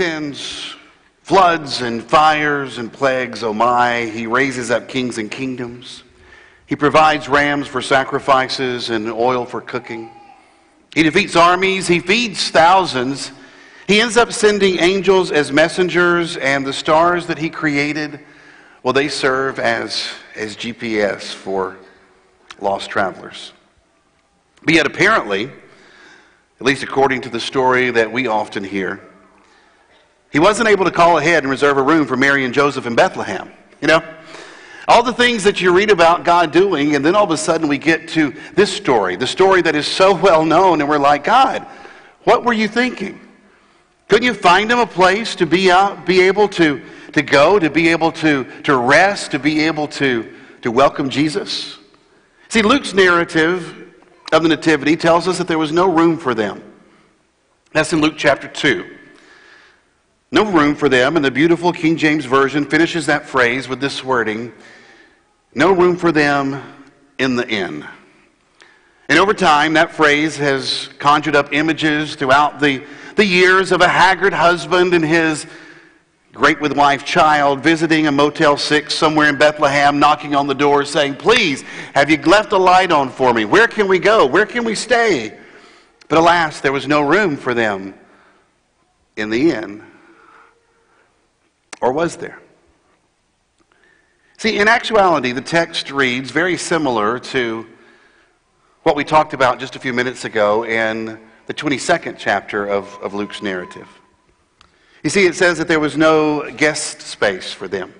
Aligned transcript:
sends 0.00 0.76
floods 1.20 1.82
and 1.82 2.02
fires 2.02 2.78
and 2.78 2.90
plagues, 2.90 3.42
oh 3.42 3.52
my. 3.52 4.06
He 4.06 4.26
raises 4.26 4.70
up 4.70 4.88
kings 4.88 5.18
and 5.18 5.30
kingdoms. 5.30 6.04
He 6.64 6.74
provides 6.74 7.28
rams 7.28 7.66
for 7.66 7.82
sacrifices 7.82 8.88
and 8.88 9.12
oil 9.12 9.44
for 9.44 9.60
cooking. 9.60 10.10
He 10.94 11.02
defeats 11.02 11.36
armies. 11.36 11.86
He 11.86 12.00
feeds 12.00 12.48
thousands. 12.48 13.30
He 13.86 14.00
ends 14.00 14.16
up 14.16 14.32
sending 14.32 14.78
angels 14.78 15.30
as 15.32 15.52
messengers, 15.52 16.38
and 16.38 16.66
the 16.66 16.72
stars 16.72 17.26
that 17.26 17.36
he 17.36 17.50
created, 17.50 18.20
well, 18.82 18.94
they 18.94 19.08
serve 19.08 19.58
as, 19.58 20.08
as 20.34 20.56
GPS 20.56 21.34
for 21.34 21.76
lost 22.58 22.88
travelers. 22.88 23.52
But 24.64 24.72
yet, 24.72 24.86
apparently, 24.86 25.50
at 26.58 26.62
least 26.62 26.82
according 26.82 27.20
to 27.20 27.28
the 27.28 27.38
story 27.38 27.90
that 27.90 28.10
we 28.10 28.28
often 28.28 28.64
hear, 28.64 29.02
he 30.30 30.38
wasn't 30.38 30.68
able 30.68 30.84
to 30.84 30.90
call 30.90 31.18
ahead 31.18 31.42
and 31.42 31.50
reserve 31.50 31.76
a 31.76 31.82
room 31.82 32.06
for 32.06 32.16
Mary 32.16 32.44
and 32.44 32.54
Joseph 32.54 32.86
in 32.86 32.94
Bethlehem. 32.94 33.50
You 33.80 33.88
know? 33.88 34.02
All 34.86 35.02
the 35.02 35.12
things 35.12 35.44
that 35.44 35.60
you 35.60 35.72
read 35.72 35.90
about 35.90 36.24
God 36.24 36.52
doing, 36.52 36.96
and 36.96 37.04
then 37.04 37.14
all 37.14 37.24
of 37.24 37.30
a 37.30 37.36
sudden 37.36 37.68
we 37.68 37.78
get 37.78 38.08
to 38.10 38.34
this 38.54 38.72
story, 38.72 39.16
the 39.16 39.26
story 39.26 39.62
that 39.62 39.74
is 39.74 39.86
so 39.86 40.14
well 40.22 40.44
known, 40.44 40.80
and 40.80 40.88
we're 40.88 40.98
like, 40.98 41.24
God, 41.24 41.66
what 42.24 42.44
were 42.44 42.52
you 42.52 42.68
thinking? 42.68 43.20
Couldn't 44.08 44.24
you 44.24 44.34
find 44.34 44.70
him 44.70 44.80
a 44.80 44.86
place 44.86 45.36
to 45.36 45.46
be 45.46 45.70
out, 45.70 46.04
be 46.04 46.20
able 46.22 46.48
to, 46.48 46.82
to 47.12 47.22
go, 47.22 47.58
to 47.58 47.70
be 47.70 47.88
able 47.88 48.10
to, 48.12 48.44
to 48.62 48.76
rest, 48.76 49.30
to 49.30 49.38
be 49.38 49.60
able 49.60 49.86
to, 49.88 50.34
to 50.62 50.70
welcome 50.72 51.08
Jesus? 51.08 51.78
See, 52.48 52.62
Luke's 52.62 52.92
narrative 52.92 53.94
of 54.32 54.42
the 54.42 54.48
Nativity 54.48 54.96
tells 54.96 55.28
us 55.28 55.38
that 55.38 55.46
there 55.46 55.58
was 55.58 55.70
no 55.70 55.88
room 55.88 56.18
for 56.18 56.34
them. 56.34 56.62
That's 57.72 57.92
in 57.92 58.00
Luke 58.00 58.14
chapter 58.16 58.48
2. 58.48 58.96
No 60.32 60.50
room 60.50 60.76
for 60.76 60.88
them, 60.88 61.16
and 61.16 61.24
the 61.24 61.30
beautiful 61.30 61.72
King 61.72 61.96
James 61.96 62.24
Version 62.24 62.64
finishes 62.64 63.06
that 63.06 63.26
phrase 63.26 63.68
with 63.68 63.80
this 63.80 64.04
wording 64.04 64.52
no 65.54 65.72
room 65.72 65.96
for 65.96 66.12
them 66.12 66.62
in 67.18 67.34
the 67.34 67.48
inn. 67.48 67.84
And 69.08 69.18
over 69.18 69.34
time, 69.34 69.72
that 69.72 69.92
phrase 69.92 70.36
has 70.36 70.88
conjured 71.00 71.34
up 71.34 71.52
images 71.52 72.14
throughout 72.14 72.60
the, 72.60 72.84
the 73.16 73.26
years 73.26 73.72
of 73.72 73.80
a 73.80 73.88
haggard 73.88 74.32
husband 74.32 74.94
and 74.94 75.04
his 75.04 75.46
great 76.32 76.60
with 76.60 76.76
wife 76.76 77.04
child 77.04 77.60
visiting 77.60 78.06
a 78.06 78.12
Motel 78.12 78.56
6 78.56 78.94
somewhere 78.94 79.28
in 79.28 79.36
Bethlehem, 79.36 79.98
knocking 79.98 80.36
on 80.36 80.46
the 80.46 80.54
door 80.54 80.84
saying, 80.84 81.16
Please, 81.16 81.62
have 81.94 82.08
you 82.08 82.18
left 82.18 82.52
a 82.52 82.58
light 82.58 82.92
on 82.92 83.10
for 83.10 83.34
me? 83.34 83.44
Where 83.44 83.66
can 83.66 83.88
we 83.88 83.98
go? 83.98 84.24
Where 84.26 84.46
can 84.46 84.62
we 84.64 84.76
stay? 84.76 85.36
But 86.08 86.18
alas, 86.18 86.60
there 86.60 86.72
was 86.72 86.86
no 86.86 87.00
room 87.00 87.36
for 87.36 87.54
them 87.54 87.94
in 89.16 89.30
the 89.30 89.50
inn. 89.50 89.89
Or 91.80 91.92
was 91.92 92.16
there? 92.16 92.38
See, 94.36 94.58
in 94.58 94.68
actuality, 94.68 95.32
the 95.32 95.40
text 95.40 95.90
reads 95.90 96.30
very 96.30 96.56
similar 96.56 97.18
to 97.18 97.66
what 98.82 98.96
we 98.96 99.04
talked 99.04 99.34
about 99.34 99.58
just 99.58 99.76
a 99.76 99.78
few 99.78 99.92
minutes 99.92 100.24
ago 100.24 100.64
in 100.64 101.20
the 101.46 101.54
22nd 101.54 102.16
chapter 102.16 102.66
of, 102.66 102.98
of 103.02 103.12
Luke's 103.12 103.42
narrative. 103.42 103.86
You 105.02 105.10
see, 105.10 105.26
it 105.26 105.34
says 105.34 105.58
that 105.58 105.68
there 105.68 105.80
was 105.80 105.96
no 105.96 106.50
guest 106.52 107.02
space 107.02 107.52
for 107.52 107.68
them. 107.68 107.92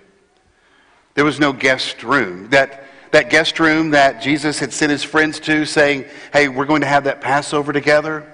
There 1.15 1.25
was 1.25 1.41
no 1.41 1.53
guest 1.53 2.03
room. 2.03 2.49
That, 2.51 2.85
that 3.11 3.29
guest 3.31 3.61
room 3.61 3.91
that 3.91 4.23
Jesus 4.23 4.59
had 4.59 4.73
sent 4.73 4.91
his 4.91 5.03
friends 5.03 5.41
to, 5.41 5.67
saying, 5.67 6.07
Hey, 6.33 6.49
we're 6.49 6.67
going 6.67 6.83
to 6.83 6.87
have 6.87 7.05
that 7.05 7.21
Passover 7.21 7.73
together. 7.73 8.31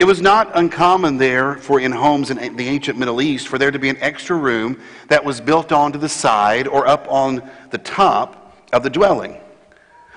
It 0.00 0.06
was 0.06 0.22
not 0.22 0.50
uncommon 0.54 1.18
there 1.18 1.56
for 1.56 1.78
in 1.78 1.92
homes 1.92 2.30
in 2.30 2.56
the 2.56 2.66
ancient 2.66 2.98
Middle 2.98 3.20
East 3.20 3.48
for 3.48 3.58
there 3.58 3.70
to 3.70 3.78
be 3.78 3.90
an 3.90 3.98
extra 4.00 4.34
room 4.34 4.80
that 5.08 5.22
was 5.22 5.42
built 5.42 5.72
onto 5.72 5.98
the 5.98 6.08
side 6.08 6.66
or 6.66 6.86
up 6.86 7.06
on 7.10 7.48
the 7.68 7.76
top 7.76 8.56
of 8.72 8.82
the 8.82 8.88
dwelling. 8.88 9.38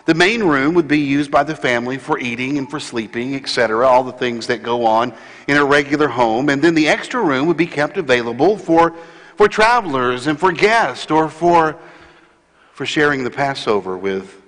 The 0.05 0.13
main 0.13 0.41
room 0.41 0.73
would 0.75 0.87
be 0.87 0.99
used 0.99 1.31
by 1.31 1.43
the 1.43 1.53
family 1.53 1.97
for 1.97 2.17
eating 2.17 2.57
and 2.57 2.71
for 2.71 2.79
sleeping, 2.79 3.35
etc., 3.35 3.85
all 3.85 4.05
the 4.05 4.13
things 4.13 4.47
that 4.47 4.63
go 4.63 4.85
on 4.85 5.13
in 5.49 5.57
a 5.57 5.65
regular 5.65 6.07
home. 6.07 6.47
And 6.47 6.61
then 6.61 6.75
the 6.75 6.87
extra 6.87 7.21
room 7.21 7.45
would 7.47 7.57
be 7.57 7.67
kept 7.67 7.97
available 7.97 8.57
for, 8.57 8.95
for 9.35 9.49
travelers 9.49 10.27
and 10.27 10.39
for 10.39 10.53
guests 10.53 11.11
or 11.11 11.27
for, 11.27 11.77
for 12.71 12.85
sharing 12.85 13.25
the 13.25 13.31
Passover 13.31 13.97
with, 13.97 14.41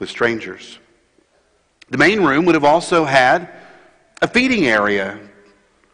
with 0.00 0.10
strangers. 0.10 0.80
The 1.90 1.98
main 1.98 2.24
room 2.24 2.44
would 2.46 2.56
have 2.56 2.64
also 2.64 3.04
had 3.04 3.52
a 4.22 4.28
feeding 4.28 4.66
area. 4.66 5.18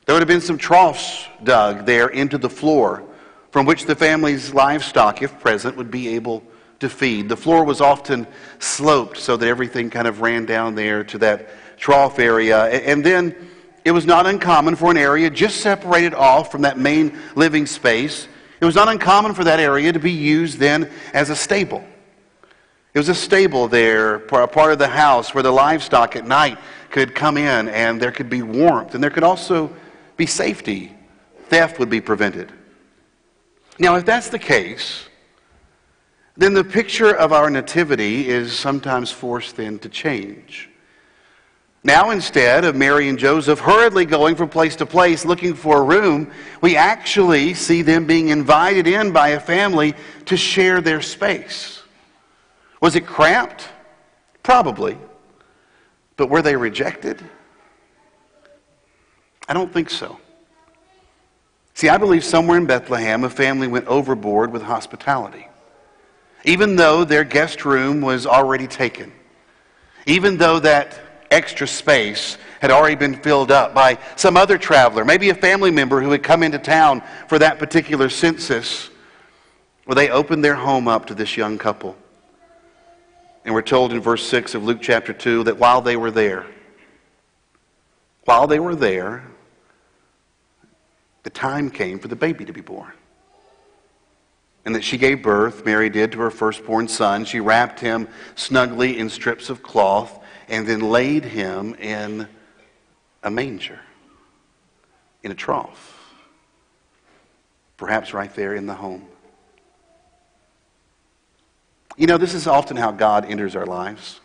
There 0.06 0.14
would 0.14 0.20
have 0.20 0.28
been 0.28 0.40
some 0.40 0.58
troughs 0.58 1.26
dug 1.44 1.86
there 1.86 2.08
into 2.08 2.38
the 2.38 2.50
floor 2.50 3.04
from 3.50 3.66
which 3.66 3.84
the 3.84 3.96
family's 3.96 4.54
livestock, 4.54 5.22
if 5.22 5.38
present, 5.40 5.76
would 5.76 5.90
be 5.90 6.08
able 6.08 6.42
to 6.78 6.88
feed. 6.88 7.28
The 7.28 7.36
floor 7.36 7.64
was 7.64 7.80
often 7.80 8.26
sloped 8.58 9.18
so 9.18 9.36
that 9.36 9.46
everything 9.46 9.90
kind 9.90 10.06
of 10.06 10.20
ran 10.20 10.46
down 10.46 10.74
there 10.74 11.04
to 11.04 11.18
that 11.18 11.48
trough 11.76 12.18
area. 12.18 12.66
And 12.66 13.04
then 13.04 13.34
it 13.84 13.92
was 13.92 14.06
not 14.06 14.26
uncommon 14.26 14.76
for 14.76 14.90
an 14.90 14.96
area 14.96 15.30
just 15.30 15.58
separated 15.58 16.14
off 16.14 16.52
from 16.52 16.62
that 16.62 16.78
main 16.78 17.18
living 17.34 17.66
space. 17.66 18.28
It 18.60 18.64
was 18.64 18.74
not 18.74 18.88
uncommon 18.88 19.34
for 19.34 19.44
that 19.44 19.58
area 19.58 19.92
to 19.92 19.98
be 19.98 20.12
used 20.12 20.58
then 20.58 20.90
as 21.12 21.30
a 21.30 21.36
stable. 21.36 21.84
It 22.92 22.98
was 22.98 23.08
a 23.08 23.14
stable 23.14 23.68
there, 23.68 24.16
a 24.16 24.48
part 24.48 24.72
of 24.72 24.78
the 24.78 24.88
house 24.88 25.32
where 25.32 25.42
the 25.42 25.52
livestock 25.52 26.16
at 26.16 26.26
night 26.26 26.58
could 26.90 27.14
come 27.14 27.36
in 27.36 27.68
and 27.68 28.02
there 28.02 28.10
could 28.10 28.28
be 28.28 28.42
warmth 28.42 28.94
and 28.94 29.02
there 29.02 29.10
could 29.10 29.22
also 29.22 29.70
be 30.16 30.26
safety. 30.26 30.92
Theft 31.48 31.78
would 31.78 31.90
be 31.90 32.00
prevented. 32.00 32.52
Now, 33.78 33.96
if 33.96 34.04
that's 34.04 34.28
the 34.28 34.38
case, 34.38 35.08
then 36.36 36.52
the 36.52 36.64
picture 36.64 37.14
of 37.14 37.32
our 37.32 37.48
nativity 37.48 38.28
is 38.28 38.52
sometimes 38.52 39.10
forced 39.12 39.56
then 39.56 39.78
to 39.80 39.88
change. 39.88 40.68
Now, 41.82 42.10
instead 42.10 42.64
of 42.64 42.76
Mary 42.76 43.08
and 43.08 43.18
Joseph 43.18 43.58
hurriedly 43.58 44.04
going 44.04 44.36
from 44.36 44.50
place 44.50 44.76
to 44.76 44.86
place 44.86 45.24
looking 45.24 45.54
for 45.54 45.78
a 45.78 45.82
room, 45.82 46.30
we 46.60 46.76
actually 46.76 47.54
see 47.54 47.82
them 47.82 48.04
being 48.04 48.28
invited 48.28 48.86
in 48.86 49.12
by 49.12 49.30
a 49.30 49.40
family 49.40 49.94
to 50.26 50.36
share 50.36 50.80
their 50.80 51.00
space. 51.00 51.79
Was 52.80 52.96
it 52.96 53.06
cramped? 53.06 53.68
Probably. 54.42 54.96
But 56.16 56.28
were 56.28 56.42
they 56.42 56.56
rejected? 56.56 57.22
I 59.48 59.52
don't 59.52 59.72
think 59.72 59.90
so. 59.90 60.18
See, 61.74 61.88
I 61.88 61.98
believe 61.98 62.24
somewhere 62.24 62.58
in 62.58 62.66
Bethlehem, 62.66 63.24
a 63.24 63.30
family 63.30 63.66
went 63.66 63.86
overboard 63.86 64.52
with 64.52 64.62
hospitality. 64.62 65.46
Even 66.44 66.76
though 66.76 67.04
their 67.04 67.24
guest 67.24 67.64
room 67.64 68.00
was 68.00 68.26
already 68.26 68.66
taken, 68.66 69.12
even 70.06 70.36
though 70.36 70.58
that 70.60 70.98
extra 71.30 71.66
space 71.66 72.38
had 72.60 72.70
already 72.70 72.96
been 72.96 73.14
filled 73.14 73.50
up 73.50 73.74
by 73.74 73.98
some 74.16 74.36
other 74.36 74.58
traveler, 74.58 75.04
maybe 75.04 75.30
a 75.30 75.34
family 75.34 75.70
member 75.70 76.00
who 76.00 76.10
had 76.10 76.22
come 76.22 76.42
into 76.42 76.58
town 76.58 77.02
for 77.28 77.38
that 77.38 77.58
particular 77.58 78.08
census, 78.08 78.90
well, 79.86 79.94
they 79.94 80.10
opened 80.10 80.44
their 80.44 80.54
home 80.54 80.88
up 80.88 81.06
to 81.06 81.14
this 81.14 81.36
young 81.36 81.58
couple. 81.58 81.96
And 83.44 83.54
we're 83.54 83.62
told 83.62 83.92
in 83.92 84.00
verse 84.00 84.26
6 84.26 84.54
of 84.54 84.64
Luke 84.64 84.80
chapter 84.82 85.12
2 85.12 85.44
that 85.44 85.58
while 85.58 85.80
they 85.80 85.96
were 85.96 86.10
there, 86.10 86.46
while 88.24 88.46
they 88.46 88.60
were 88.60 88.74
there, 88.74 89.24
the 91.22 91.30
time 91.30 91.70
came 91.70 91.98
for 91.98 92.08
the 92.08 92.16
baby 92.16 92.44
to 92.44 92.52
be 92.52 92.60
born. 92.60 92.92
And 94.64 94.74
that 94.74 94.84
she 94.84 94.98
gave 94.98 95.22
birth, 95.22 95.64
Mary 95.64 95.88
did, 95.88 96.12
to 96.12 96.20
her 96.20 96.30
firstborn 96.30 96.86
son. 96.86 97.24
She 97.24 97.40
wrapped 97.40 97.80
him 97.80 98.08
snugly 98.34 98.98
in 98.98 99.08
strips 99.08 99.48
of 99.48 99.62
cloth 99.62 100.22
and 100.48 100.66
then 100.66 100.80
laid 100.80 101.24
him 101.24 101.74
in 101.76 102.28
a 103.22 103.30
manger, 103.30 103.80
in 105.22 105.30
a 105.30 105.34
trough, 105.34 106.14
perhaps 107.78 108.12
right 108.12 108.34
there 108.34 108.54
in 108.54 108.66
the 108.66 108.74
home. 108.74 109.06
You 112.00 112.06
know, 112.06 112.16
this 112.16 112.32
is 112.32 112.46
often 112.46 112.78
how 112.78 112.92
God 112.92 113.26
enters 113.26 113.54
our 113.54 113.66
lives. 113.66 114.20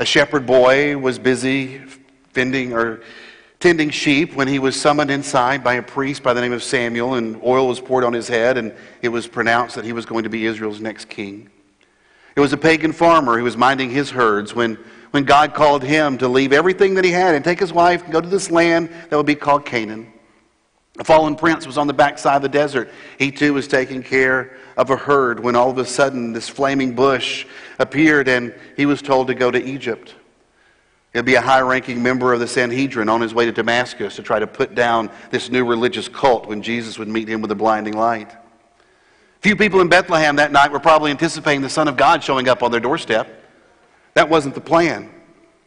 A 0.00 0.04
shepherd 0.04 0.44
boy 0.46 0.98
was 0.98 1.16
busy 1.16 1.78
fending 2.32 2.72
or 2.72 3.02
tending 3.60 3.90
sheep 3.90 4.34
when 4.34 4.48
he 4.48 4.58
was 4.58 4.74
summoned 4.74 5.12
inside 5.12 5.62
by 5.62 5.74
a 5.74 5.82
priest 5.82 6.24
by 6.24 6.34
the 6.34 6.40
name 6.40 6.52
of 6.52 6.64
Samuel, 6.64 7.14
and 7.14 7.40
oil 7.44 7.68
was 7.68 7.78
poured 7.78 8.02
on 8.02 8.12
his 8.12 8.26
head, 8.26 8.58
and 8.58 8.74
it 9.00 9.10
was 9.10 9.28
pronounced 9.28 9.76
that 9.76 9.84
he 9.84 9.92
was 9.92 10.06
going 10.06 10.24
to 10.24 10.28
be 10.28 10.44
Israel's 10.44 10.80
next 10.80 11.08
king. 11.08 11.48
It 12.34 12.40
was 12.40 12.52
a 12.52 12.58
pagan 12.58 12.92
farmer 12.92 13.38
who 13.38 13.44
was 13.44 13.56
minding 13.56 13.90
his 13.90 14.10
herds 14.10 14.56
when, 14.56 14.74
when 15.12 15.22
God 15.22 15.54
called 15.54 15.84
him 15.84 16.18
to 16.18 16.26
leave 16.26 16.52
everything 16.52 16.94
that 16.94 17.04
he 17.04 17.12
had 17.12 17.36
and 17.36 17.44
take 17.44 17.60
his 17.60 17.72
wife 17.72 18.02
and 18.02 18.12
go 18.12 18.20
to 18.20 18.28
this 18.28 18.50
land 18.50 18.88
that 19.08 19.16
would 19.16 19.24
be 19.24 19.36
called 19.36 19.64
Canaan. 19.64 20.12
A 20.98 21.04
fallen 21.04 21.34
prince 21.34 21.66
was 21.66 21.76
on 21.76 21.86
the 21.86 21.92
backside 21.92 22.36
of 22.36 22.42
the 22.42 22.48
desert. 22.48 22.90
He 23.18 23.32
too 23.32 23.52
was 23.52 23.66
taking 23.66 24.02
care 24.02 24.56
of 24.76 24.90
a 24.90 24.96
herd 24.96 25.40
when 25.40 25.56
all 25.56 25.70
of 25.70 25.78
a 25.78 25.84
sudden 25.84 26.32
this 26.32 26.48
flaming 26.48 26.94
bush 26.94 27.46
appeared 27.78 28.28
and 28.28 28.54
he 28.76 28.86
was 28.86 29.02
told 29.02 29.26
to 29.26 29.34
go 29.34 29.50
to 29.50 29.62
Egypt. 29.62 30.14
He'll 31.12 31.22
be 31.22 31.34
a 31.34 31.40
high 31.40 31.60
ranking 31.60 32.02
member 32.02 32.32
of 32.32 32.40
the 32.40 32.48
Sanhedrin 32.48 33.08
on 33.08 33.20
his 33.20 33.34
way 33.34 33.44
to 33.44 33.52
Damascus 33.52 34.16
to 34.16 34.22
try 34.22 34.38
to 34.38 34.46
put 34.46 34.74
down 34.74 35.10
this 35.30 35.48
new 35.48 35.64
religious 35.64 36.08
cult 36.08 36.46
when 36.46 36.62
Jesus 36.62 36.98
would 36.98 37.08
meet 37.08 37.28
him 37.28 37.40
with 37.40 37.50
a 37.50 37.56
blinding 37.56 37.96
light. 37.96 38.32
Few 39.40 39.54
people 39.56 39.80
in 39.80 39.88
Bethlehem 39.88 40.36
that 40.36 40.52
night 40.52 40.72
were 40.72 40.80
probably 40.80 41.10
anticipating 41.10 41.60
the 41.60 41.68
Son 41.68 41.86
of 41.86 41.96
God 41.96 42.24
showing 42.24 42.48
up 42.48 42.62
on 42.62 42.70
their 42.70 42.80
doorstep. 42.80 43.28
That 44.14 44.28
wasn't 44.28 44.54
the 44.54 44.60
plan. 44.60 45.10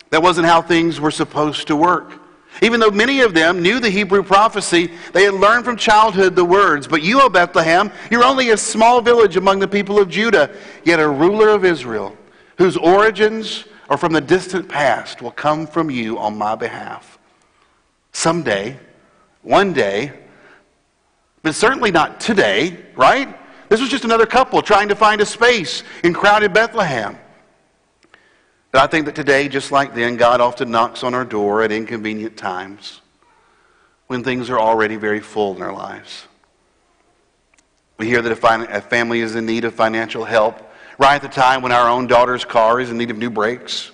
That 0.10 0.24
wasn't 0.24 0.48
how 0.48 0.62
things 0.62 1.00
were 1.00 1.12
supposed 1.12 1.68
to 1.68 1.76
work. 1.76 2.27
Even 2.62 2.80
though 2.80 2.90
many 2.90 3.22
of 3.22 3.34
them 3.34 3.62
knew 3.62 3.80
the 3.80 3.90
Hebrew 3.90 4.24
prophecy, 4.24 4.92
they 5.14 5.24
had 5.24 5.36
learned 5.36 5.66
from 5.66 5.78
childhood 5.78 6.36
the 6.36 6.46
words. 6.46 6.88
But 6.88 7.04
you, 7.04 7.22
O 7.22 7.30
Bethlehem, 7.30 7.92
you're 8.10 8.24
only 8.24 8.50
a 8.50 8.58
small 8.58 9.02
village 9.02 9.38
among 9.38 9.60
the 9.60 9.68
people 9.68 10.00
of 10.00 10.10
Judah, 10.10 10.50
yet 10.84 11.00
a 11.00 11.08
ruler 11.08 11.50
of 11.50 11.64
Israel, 11.64 12.18
whose 12.58 12.76
origins 12.76 13.66
are 13.90 13.98
from 13.98 14.12
the 14.12 14.22
distant 14.22 14.68
past, 14.68 15.22
will 15.22 15.32
come 15.32 15.68
from 15.68 15.92
you 15.92 16.18
on 16.18 16.38
my 16.38 16.56
behalf. 16.56 17.20
Someday, 18.12 18.78
one 19.44 19.72
day, 19.74 20.12
but 21.44 21.54
certainly 21.54 21.92
not 21.92 22.20
today, 22.20 22.78
right? 22.96 23.38
This 23.70 23.80
was 23.80 23.90
just 23.90 24.04
another 24.04 24.26
couple 24.26 24.62
trying 24.62 24.90
to 24.90 24.96
find 24.96 25.22
a 25.22 25.26
space 25.26 25.84
in 26.04 26.14
crowded 26.14 26.54
Bethlehem. 26.54 27.18
But 28.78 28.84
I 28.84 28.88
think 28.92 29.08
that 29.08 29.16
today, 29.16 29.50
just 29.50 29.72
like 29.72 29.96
then, 29.96 30.18
God 30.18 30.40
often 30.40 30.70
knocks 30.70 31.04
on 31.04 31.16
our 31.16 31.26
door 31.26 31.64
at 31.64 31.72
inconvenient 31.72 32.38
times 32.38 33.02
when 34.06 34.24
things 34.24 34.52
are 34.52 34.60
already 34.60 34.98
very 34.98 35.20
full 35.20 35.56
in 35.56 35.64
our 35.64 35.74
lives. 35.74 36.28
We 37.98 38.06
hear 38.06 38.22
that 38.22 38.32
a, 38.32 38.82
family 38.82 39.22
is 39.22 39.34
in 39.34 39.48
need 39.48 39.66
of 39.66 39.74
financial 39.74 40.24
help 40.24 40.62
right 41.00 41.16
at 41.16 41.24
the 41.24 41.28
time 41.28 41.64
when 41.64 41.72
our 41.72 41.90
own 41.90 42.06
daughter's 42.06 42.46
car 42.46 42.80
is 42.80 42.92
in 42.92 43.00
need 43.00 43.10
of 43.10 43.18
new 43.18 43.32
brakes. 43.32 43.90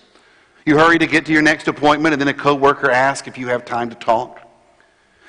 You 0.66 0.78
hurry 0.78 1.00
to 1.00 1.08
get 1.08 1.28
to 1.28 1.32
your 1.32 1.42
next 1.42 1.70
appointment, 1.70 2.12
and 2.12 2.20
then 2.20 2.28
a 2.28 2.34
coworker 2.34 2.92
asks 2.92 3.30
if 3.30 3.38
you 3.38 3.48
have 3.48 3.64
time 3.64 3.90
to 3.90 3.96
talk. 3.96 4.42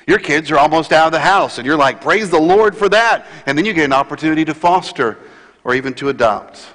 Your 0.05 0.19
kids 0.19 0.51
are 0.51 0.57
almost 0.57 0.91
out 0.91 1.05
of 1.05 1.13
the 1.13 1.21
house, 1.21 1.59
and 1.59 1.65
you're 1.65 1.77
like, 1.77 2.01
praise 2.01 2.29
the 2.29 2.41
Lord 2.41 2.75
for 2.75 2.89
that. 2.89 3.25
And 3.45 3.57
then 3.57 3.63
you 3.63 3.71
get 3.71 3.85
an 3.85 3.93
opportunity 3.93 4.43
to 4.43 4.53
foster 4.53 5.17
or 5.63 5.75
even 5.75 5.93
to 5.93 6.09
adopt. 6.09 6.73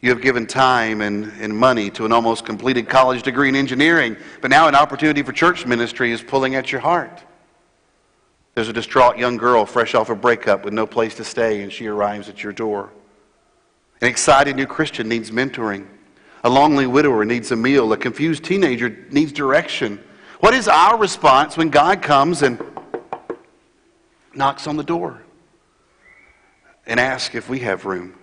You 0.00 0.08
have 0.10 0.22
given 0.22 0.46
time 0.46 1.02
and, 1.02 1.30
and 1.40 1.54
money 1.54 1.90
to 1.90 2.06
an 2.06 2.12
almost 2.12 2.46
completed 2.46 2.88
college 2.88 3.22
degree 3.22 3.50
in 3.50 3.56
engineering, 3.56 4.16
but 4.40 4.50
now 4.50 4.66
an 4.66 4.74
opportunity 4.74 5.22
for 5.22 5.32
church 5.32 5.66
ministry 5.66 6.10
is 6.10 6.22
pulling 6.22 6.54
at 6.54 6.72
your 6.72 6.80
heart. 6.80 7.22
There's 8.54 8.68
a 8.68 8.72
distraught 8.72 9.18
young 9.18 9.36
girl 9.36 9.66
fresh 9.66 9.94
off 9.94 10.08
a 10.08 10.14
breakup 10.14 10.64
with 10.64 10.72
no 10.72 10.86
place 10.86 11.14
to 11.16 11.24
stay, 11.24 11.62
and 11.62 11.70
she 11.72 11.86
arrives 11.86 12.28
at 12.28 12.42
your 12.42 12.52
door. 12.52 12.90
An 14.00 14.08
excited 14.08 14.56
new 14.56 14.66
Christian 14.66 15.08
needs 15.08 15.30
mentoring. 15.30 15.86
A 16.44 16.48
lonely 16.48 16.86
widower 16.86 17.26
needs 17.26 17.52
a 17.52 17.56
meal. 17.56 17.92
A 17.92 17.98
confused 17.98 18.42
teenager 18.44 18.88
needs 19.10 19.32
direction. 19.32 20.02
What 20.40 20.54
is 20.54 20.66
our 20.68 20.96
response 20.96 21.58
when 21.58 21.68
God 21.68 22.00
comes 22.00 22.40
and 22.42 22.58
knocks 24.34 24.66
on 24.66 24.78
the 24.78 24.84
door 24.84 25.22
and 26.86 26.98
asks 26.98 27.34
if 27.34 27.50
we 27.50 27.58
have 27.58 27.84
room? 27.84 28.14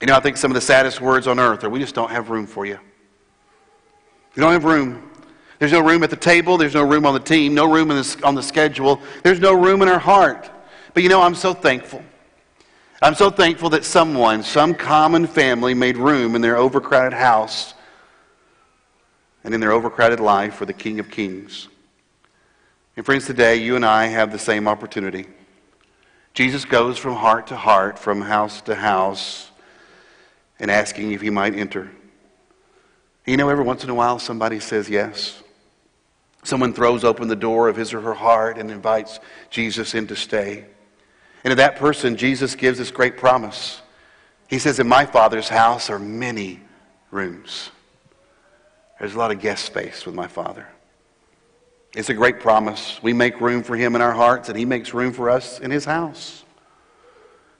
You 0.00 0.06
know, 0.06 0.16
I 0.16 0.20
think 0.20 0.36
some 0.36 0.50
of 0.50 0.54
the 0.54 0.60
saddest 0.60 1.00
words 1.00 1.26
on 1.26 1.38
earth 1.38 1.64
are 1.64 1.70
we 1.70 1.80
just 1.80 1.94
don't 1.94 2.10
have 2.10 2.28
room 2.28 2.46
for 2.46 2.66
you. 2.66 2.78
We 4.34 4.40
don't 4.40 4.52
have 4.52 4.64
room. 4.64 5.10
There's 5.58 5.72
no 5.72 5.80
room 5.80 6.02
at 6.02 6.10
the 6.10 6.16
table. 6.16 6.58
There's 6.58 6.74
no 6.74 6.82
room 6.82 7.06
on 7.06 7.14
the 7.14 7.20
team. 7.20 7.54
No 7.54 7.70
room 7.70 7.88
the, 7.88 8.20
on 8.22 8.34
the 8.34 8.42
schedule. 8.42 9.00
There's 9.22 9.40
no 9.40 9.54
room 9.54 9.80
in 9.80 9.88
our 9.88 9.98
heart. 9.98 10.50
But 10.92 11.02
you 11.02 11.08
know, 11.08 11.22
I'm 11.22 11.34
so 11.34 11.54
thankful. 11.54 12.02
I'm 13.00 13.14
so 13.14 13.30
thankful 13.30 13.70
that 13.70 13.84
someone, 13.84 14.42
some 14.42 14.74
common 14.74 15.26
family, 15.26 15.74
made 15.74 15.96
room 15.96 16.34
in 16.34 16.42
their 16.42 16.56
overcrowded 16.56 17.12
house 17.12 17.74
and 19.44 19.54
in 19.54 19.60
their 19.60 19.72
overcrowded 19.72 20.20
life 20.20 20.54
for 20.54 20.66
the 20.66 20.72
King 20.72 20.98
of 21.00 21.10
Kings. 21.10 21.68
And 22.96 23.04
friends, 23.04 23.26
today 23.26 23.56
you 23.56 23.76
and 23.76 23.84
I 23.84 24.06
have 24.06 24.32
the 24.32 24.38
same 24.38 24.66
opportunity. 24.66 25.26
Jesus 26.32 26.64
goes 26.64 26.98
from 26.98 27.14
heart 27.14 27.46
to 27.48 27.56
heart, 27.56 27.98
from 27.98 28.22
house 28.22 28.60
to 28.62 28.74
house, 28.74 29.50
and 30.58 30.70
asking 30.70 31.12
if 31.12 31.20
he 31.20 31.30
might 31.30 31.54
enter. 31.54 31.90
You 33.26 33.36
know, 33.36 33.48
every 33.48 33.64
once 33.64 33.84
in 33.84 33.90
a 33.90 33.94
while 33.94 34.18
somebody 34.18 34.60
says 34.60 34.88
yes. 34.88 35.42
Someone 36.44 36.72
throws 36.72 37.02
open 37.02 37.26
the 37.26 37.36
door 37.36 37.68
of 37.68 37.76
his 37.76 37.92
or 37.92 38.00
her 38.00 38.14
heart 38.14 38.56
and 38.56 38.70
invites 38.70 39.18
Jesus 39.50 39.94
in 39.94 40.06
to 40.06 40.16
stay. 40.16 40.64
And 41.42 41.50
to 41.50 41.56
that 41.56 41.76
person, 41.76 42.16
Jesus 42.16 42.54
gives 42.54 42.78
this 42.78 42.90
great 42.90 43.16
promise. 43.16 43.82
He 44.48 44.58
says, 44.58 44.78
In 44.78 44.86
my 44.88 45.06
Father's 45.06 45.48
house 45.48 45.90
are 45.90 45.98
many 45.98 46.60
rooms. 47.10 47.70
There's 48.98 49.14
a 49.14 49.18
lot 49.18 49.30
of 49.30 49.40
guest 49.40 49.64
space 49.64 50.06
with 50.06 50.14
my 50.14 50.28
Father. 50.28 50.66
It's 51.94 52.10
a 52.10 52.14
great 52.14 52.40
promise. 52.40 53.00
We 53.02 53.12
make 53.12 53.40
room 53.40 53.62
for 53.62 53.76
Him 53.76 53.94
in 53.94 54.02
our 54.02 54.12
hearts, 54.12 54.48
and 54.48 54.58
He 54.58 54.64
makes 54.64 54.94
room 54.94 55.12
for 55.12 55.30
us 55.30 55.60
in 55.60 55.70
His 55.70 55.84
house. 55.84 56.44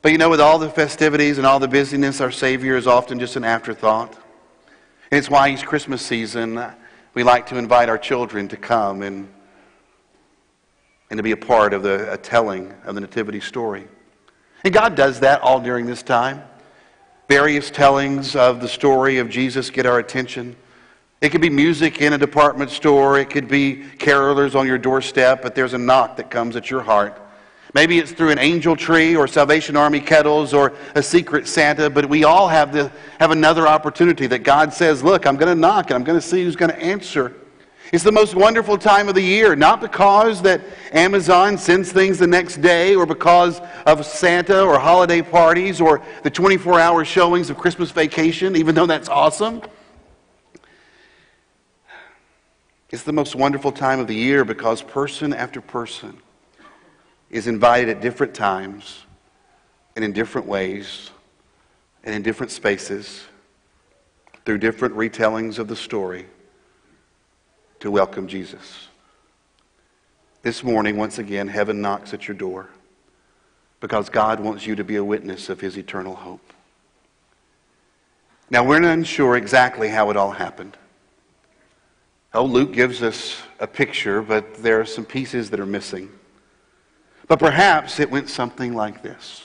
But 0.02 0.12
you 0.12 0.18
know, 0.18 0.30
with 0.30 0.40
all 0.40 0.58
the 0.58 0.70
festivities 0.70 1.38
and 1.38 1.46
all 1.46 1.58
the 1.58 1.68
busyness, 1.68 2.20
our 2.20 2.30
Savior 2.30 2.76
is 2.76 2.86
often 2.86 3.18
just 3.18 3.36
an 3.36 3.44
afterthought. 3.44 4.14
And 5.10 5.18
it's 5.18 5.30
why 5.30 5.50
each 5.50 5.64
Christmas 5.64 6.02
season 6.02 6.62
we 7.14 7.22
like 7.22 7.46
to 7.46 7.56
invite 7.56 7.88
our 7.88 7.98
children 7.98 8.46
to 8.48 8.56
come 8.56 9.02
and, 9.02 9.28
and 11.10 11.16
to 11.16 11.22
be 11.22 11.32
a 11.32 11.36
part 11.36 11.72
of 11.72 11.82
the 11.82 12.18
telling 12.22 12.72
of 12.84 12.94
the 12.94 13.00
Nativity 13.00 13.40
story. 13.40 13.88
And 14.64 14.74
God 14.74 14.94
does 14.94 15.20
that 15.20 15.40
all 15.40 15.60
during 15.60 15.86
this 15.86 16.02
time. 16.02 16.42
Various 17.28 17.70
tellings 17.70 18.36
of 18.36 18.60
the 18.60 18.68
story 18.68 19.18
of 19.18 19.28
Jesus 19.28 19.70
get 19.70 19.86
our 19.86 19.98
attention. 19.98 20.56
It 21.20 21.30
could 21.30 21.40
be 21.40 21.50
music 21.50 22.00
in 22.02 22.12
a 22.12 22.18
department 22.18 22.70
store. 22.70 23.18
It 23.18 23.30
could 23.30 23.48
be 23.48 23.84
carolers 23.98 24.54
on 24.54 24.66
your 24.66 24.78
doorstep, 24.78 25.40
but 25.42 25.54
there's 25.54 25.72
a 25.72 25.78
knock 25.78 26.16
that 26.16 26.30
comes 26.30 26.54
at 26.54 26.70
your 26.70 26.82
heart. 26.82 27.20
Maybe 27.76 27.98
it's 27.98 28.10
through 28.10 28.30
an 28.30 28.38
angel 28.38 28.74
tree 28.74 29.14
or 29.14 29.28
Salvation 29.28 29.76
Army 29.76 30.00
kettles 30.00 30.54
or 30.54 30.72
a 30.94 31.02
secret 31.02 31.46
Santa, 31.46 31.90
but 31.90 32.08
we 32.08 32.24
all 32.24 32.48
have, 32.48 32.72
the, 32.72 32.90
have 33.20 33.32
another 33.32 33.68
opportunity 33.68 34.26
that 34.28 34.38
God 34.38 34.72
says, 34.72 35.04
Look, 35.04 35.26
I'm 35.26 35.36
going 35.36 35.54
to 35.54 35.60
knock 35.60 35.90
and 35.90 35.94
I'm 35.96 36.02
going 36.02 36.18
to 36.18 36.26
see 36.26 36.42
who's 36.42 36.56
going 36.56 36.70
to 36.70 36.82
answer. 36.82 37.34
It's 37.92 38.02
the 38.02 38.12
most 38.12 38.34
wonderful 38.34 38.78
time 38.78 39.10
of 39.10 39.14
the 39.14 39.20
year, 39.20 39.54
not 39.54 39.82
because 39.82 40.40
that 40.40 40.62
Amazon 40.92 41.58
sends 41.58 41.92
things 41.92 42.18
the 42.18 42.26
next 42.26 42.62
day 42.62 42.94
or 42.94 43.04
because 43.04 43.60
of 43.84 44.06
Santa 44.06 44.62
or 44.62 44.78
holiday 44.78 45.20
parties 45.20 45.78
or 45.78 46.00
the 46.22 46.30
24 46.30 46.80
hour 46.80 47.04
showings 47.04 47.50
of 47.50 47.58
Christmas 47.58 47.90
vacation, 47.90 48.56
even 48.56 48.74
though 48.74 48.86
that's 48.86 49.10
awesome. 49.10 49.60
It's 52.88 53.02
the 53.02 53.12
most 53.12 53.34
wonderful 53.34 53.70
time 53.70 54.00
of 54.00 54.06
the 54.06 54.16
year 54.16 54.46
because 54.46 54.80
person 54.80 55.34
after 55.34 55.60
person 55.60 56.22
is 57.36 57.46
invited 57.46 57.90
at 57.90 58.00
different 58.00 58.34
times 58.34 59.04
and 59.94 60.02
in 60.02 60.12
different 60.12 60.46
ways 60.46 61.10
and 62.02 62.14
in 62.14 62.22
different 62.22 62.50
spaces 62.50 63.24
through 64.46 64.56
different 64.56 64.94
retellings 64.96 65.58
of 65.58 65.68
the 65.68 65.76
story 65.76 66.24
to 67.78 67.90
welcome 67.90 68.26
Jesus. 68.26 68.88
This 70.40 70.64
morning, 70.64 70.96
once 70.96 71.18
again, 71.18 71.46
heaven 71.46 71.82
knocks 71.82 72.14
at 72.14 72.26
your 72.26 72.36
door 72.36 72.70
because 73.80 74.08
God 74.08 74.40
wants 74.40 74.66
you 74.66 74.74
to 74.76 74.84
be 74.84 74.96
a 74.96 75.04
witness 75.04 75.50
of 75.50 75.60
his 75.60 75.76
eternal 75.76 76.14
hope. 76.14 76.54
Now, 78.48 78.64
we're 78.64 78.78
not 78.78 78.92
unsure 78.92 79.36
exactly 79.36 79.88
how 79.88 80.08
it 80.08 80.16
all 80.16 80.30
happened. 80.30 80.78
Oh, 82.32 82.46
Luke 82.46 82.72
gives 82.72 83.02
us 83.02 83.42
a 83.60 83.66
picture, 83.66 84.22
but 84.22 84.54
there 84.62 84.80
are 84.80 84.86
some 84.86 85.04
pieces 85.04 85.50
that 85.50 85.60
are 85.60 85.66
missing. 85.66 86.10
But 87.28 87.38
perhaps 87.38 87.98
it 87.98 88.10
went 88.10 88.28
something 88.28 88.74
like 88.74 89.02
this. 89.02 89.44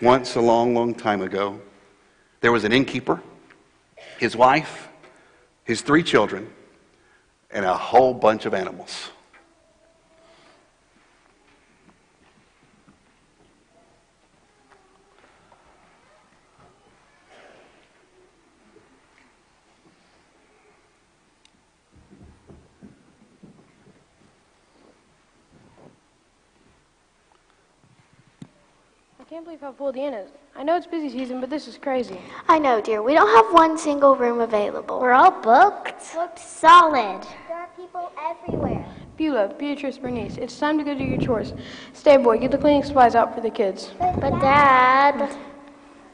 Once, 0.00 0.36
a 0.36 0.40
long, 0.40 0.74
long 0.74 0.94
time 0.94 1.22
ago, 1.22 1.60
there 2.40 2.52
was 2.52 2.64
an 2.64 2.72
innkeeper, 2.72 3.20
his 4.18 4.36
wife, 4.36 4.88
his 5.64 5.80
three 5.80 6.02
children, 6.02 6.50
and 7.50 7.64
a 7.64 7.74
whole 7.74 8.14
bunch 8.14 8.46
of 8.46 8.54
animals. 8.54 9.10
Can't 29.68 29.78
how 29.78 29.84
full 29.84 29.92
the 29.92 30.00
inn 30.00 30.14
is. 30.14 30.30
I 30.56 30.62
know 30.62 30.76
it's 30.76 30.86
busy 30.86 31.10
season, 31.10 31.40
but 31.40 31.50
this 31.50 31.68
is 31.68 31.76
crazy. 31.76 32.18
I 32.48 32.58
know, 32.58 32.80
dear. 32.80 33.02
We 33.02 33.12
don't 33.12 33.28
have 33.28 33.52
one 33.52 33.76
single 33.76 34.16
room 34.16 34.40
available. 34.40 34.98
We're 34.98 35.12
all 35.12 35.30
booked. 35.30 36.14
Booked 36.14 36.38
solid. 36.38 37.26
There 37.48 37.56
are 37.58 37.68
people 37.76 38.10
everywhere. 38.18 38.86
Beulah, 39.16 39.54
Beatrice, 39.58 39.98
Bernice, 39.98 40.36
it's 40.38 40.58
time 40.58 40.78
to 40.78 40.84
go 40.84 40.94
do 40.94 41.04
your 41.04 41.18
chores. 41.18 41.52
Stay, 41.92 42.16
boy, 42.16 42.38
get 42.38 42.50
the 42.50 42.58
cleaning 42.58 42.82
supplies 42.82 43.14
out 43.14 43.34
for 43.34 43.40
the 43.40 43.50
kids. 43.50 43.90
But, 43.98 44.20
but 44.20 44.40
Dad... 44.40 45.36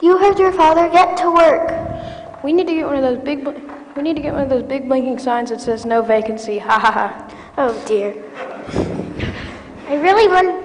You 0.03 0.19
heard 0.19 0.39
your 0.39 0.53
father. 0.53 0.91
Get 0.91 1.17
to 1.19 1.31
work. 1.31 2.43
We 2.43 2.53
need 2.53 2.67
to 2.67 2.75
get 2.75 2.85
one 2.87 2.97
of 2.97 3.03
those 3.03 3.25
big. 3.25 3.45
bl- 3.45 3.53
We 3.97 4.03
need 4.03 4.17
to 4.17 4.23
get 4.23 4.35
one 4.35 4.43
of 4.43 4.51
those 4.51 4.65
big 4.65 4.89
blinking 4.89 5.21
signs 5.21 5.51
that 5.51 5.61
says 5.61 5.87
no 5.87 6.03
vacancy. 6.03 6.59
Ha 6.59 6.79
ha 6.79 6.91
ha. 6.91 7.53
Oh 7.57 7.81
dear. 7.87 8.13
I 9.89 9.95
really 9.95 10.29
want. 10.29 10.64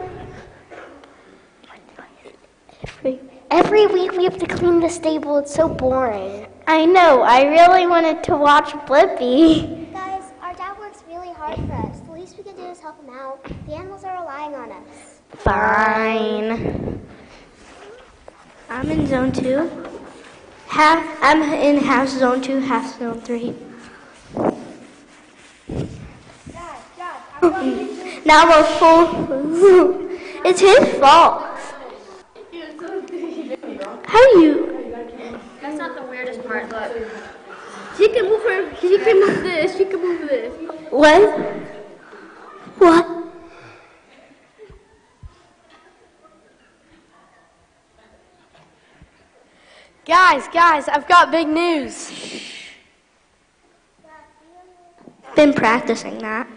Every, 2.81 3.19
every 3.51 3.88
week 3.88 4.13
we 4.13 4.24
have 4.24 4.38
to 4.38 4.48
clean 4.48 4.79
the 4.79 4.88
stable. 4.88 5.38
It's 5.39 5.53
so 5.53 5.67
boring. 5.67 6.48
I 6.65 6.86
know. 6.86 7.21
I 7.24 7.43
really 7.43 7.86
wanted 7.86 8.24
to 8.24 8.38
watch 8.38 8.69
Blippi. 8.88 9.91
Guys, 9.91 10.31
our 10.41 10.53
dad 10.53 10.77
works 10.79 11.03
really 11.05 11.33
hard 11.33 11.57
for 11.57 11.74
us. 11.74 12.00
The 12.00 12.13
least 12.13 12.38
we 12.38 12.43
can 12.43 12.55
do 12.55 12.63
is 12.63 12.79
help 12.79 13.03
him 13.03 13.13
out. 13.13 13.43
The 13.67 13.74
animals 13.74 14.05
are 14.05 14.21
relying 14.21 14.55
on 14.55 14.71
us. 14.71 15.19
Fine. 15.36 17.05
I'm 18.69 18.89
in 18.89 19.07
zone 19.07 19.33
two. 19.33 19.69
Half. 20.67 21.17
I'm 21.21 21.41
in 21.41 21.83
half 21.83 22.07
zone 22.07 22.41
two, 22.41 22.59
half 22.59 22.98
zone 22.98 23.19
three. 23.21 23.55
Now 28.25 28.48
we're 28.48 28.63
full. 28.77 30.05
It's 30.45 30.62
his 30.62 31.00
fault. 31.00 31.48
How 34.09 34.33
do 34.33 34.39
you? 34.39 35.01
That's 35.61 35.77
not 35.77 35.95
the 35.95 36.01
weirdest 36.01 36.43
part. 36.43 36.67
Look. 36.69 36.91
She 37.95 38.09
can 38.09 38.25
move 38.25 38.41
her. 38.41 38.75
She 38.81 38.97
can 38.97 39.19
move 39.19 39.43
this. 39.43 39.77
She 39.77 39.85
can 39.85 40.01
move 40.01 40.27
this. 40.27 40.53
What? 40.89 41.39
What? 42.79 43.19
Guys, 50.05 50.47
guys, 50.47 50.87
I've 50.87 51.07
got 51.07 51.29
big 51.29 51.47
news. 51.47 52.11
Been 55.35 55.53
practicing 55.53 56.17
that. 56.17 56.47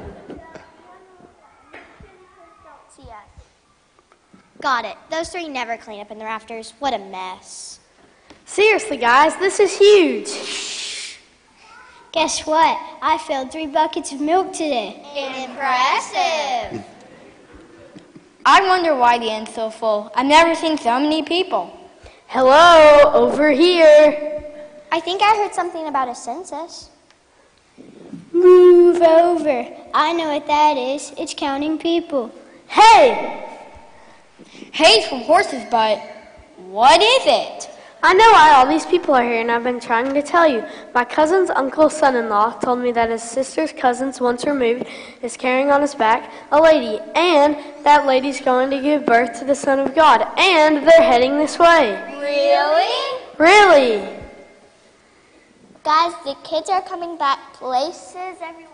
Got 4.64 4.86
it. 4.86 4.96
Those 5.10 5.28
three 5.28 5.46
never 5.46 5.76
clean 5.76 6.00
up 6.00 6.10
in 6.10 6.18
the 6.18 6.24
rafters. 6.24 6.72
What 6.78 6.94
a 6.94 6.98
mess. 6.98 7.80
Seriously, 8.46 8.96
guys, 8.96 9.36
this 9.36 9.60
is 9.60 9.76
huge. 9.76 11.18
Guess 12.12 12.46
what? 12.46 12.78
I 13.02 13.18
filled 13.18 13.52
three 13.52 13.66
buckets 13.66 14.12
of 14.12 14.22
milk 14.22 14.54
today. 14.54 15.04
Impressive. 15.44 16.82
I 18.46 18.66
wonder 18.66 18.94
why 18.96 19.18
the 19.18 19.30
end's 19.30 19.54
so 19.54 19.68
full. 19.68 20.10
I've 20.14 20.24
never 20.24 20.54
seen 20.54 20.78
so 20.78 20.98
many 20.98 21.22
people. 21.22 21.78
Hello, 22.28 23.12
over 23.12 23.50
here. 23.50 24.42
I 24.90 24.98
think 24.98 25.20
I 25.20 25.36
heard 25.42 25.52
something 25.52 25.88
about 25.88 26.08
a 26.08 26.14
census. 26.14 26.88
Move 28.32 29.02
over. 29.02 29.68
I 29.92 30.14
know 30.14 30.32
what 30.32 30.46
that 30.46 30.78
is. 30.78 31.12
It's 31.18 31.34
counting 31.34 31.76
people. 31.76 32.32
Hey, 32.66 33.53
Hay's 34.74 35.06
from 35.06 35.20
Horse's 35.20 35.64
Butt. 35.70 36.00
What 36.56 37.00
is 37.00 37.22
it? 37.26 37.70
I 38.02 38.12
know 38.12 38.28
why 38.32 38.54
all 38.54 38.66
these 38.66 38.84
people 38.84 39.14
are 39.14 39.22
here, 39.22 39.40
and 39.40 39.48
I've 39.48 39.62
been 39.62 39.78
trying 39.78 40.12
to 40.12 40.20
tell 40.20 40.48
you. 40.48 40.64
My 40.92 41.04
cousin's 41.04 41.48
uncle's 41.48 41.96
son-in-law 41.96 42.58
told 42.58 42.80
me 42.80 42.90
that 42.90 43.08
his 43.08 43.22
sister's 43.22 43.72
cousin's 43.72 44.20
once 44.20 44.44
removed 44.44 44.86
is 45.22 45.36
carrying 45.36 45.70
on 45.70 45.80
his 45.80 45.94
back 45.94 46.32
a 46.50 46.60
lady, 46.60 46.98
and 47.14 47.56
that 47.84 48.04
lady's 48.04 48.40
going 48.40 48.68
to 48.70 48.80
give 48.80 49.06
birth 49.06 49.38
to 49.38 49.44
the 49.44 49.54
Son 49.54 49.78
of 49.78 49.94
God, 49.94 50.26
and 50.36 50.78
they're 50.78 51.08
heading 51.08 51.38
this 51.38 51.56
way. 51.56 51.92
Really? 52.18 53.20
Really? 53.38 54.18
Guys, 55.84 56.14
the 56.24 56.34
kids 56.42 56.68
are 56.68 56.82
coming 56.82 57.16
back 57.16 57.52
places, 57.52 58.38
everyone. 58.42 58.73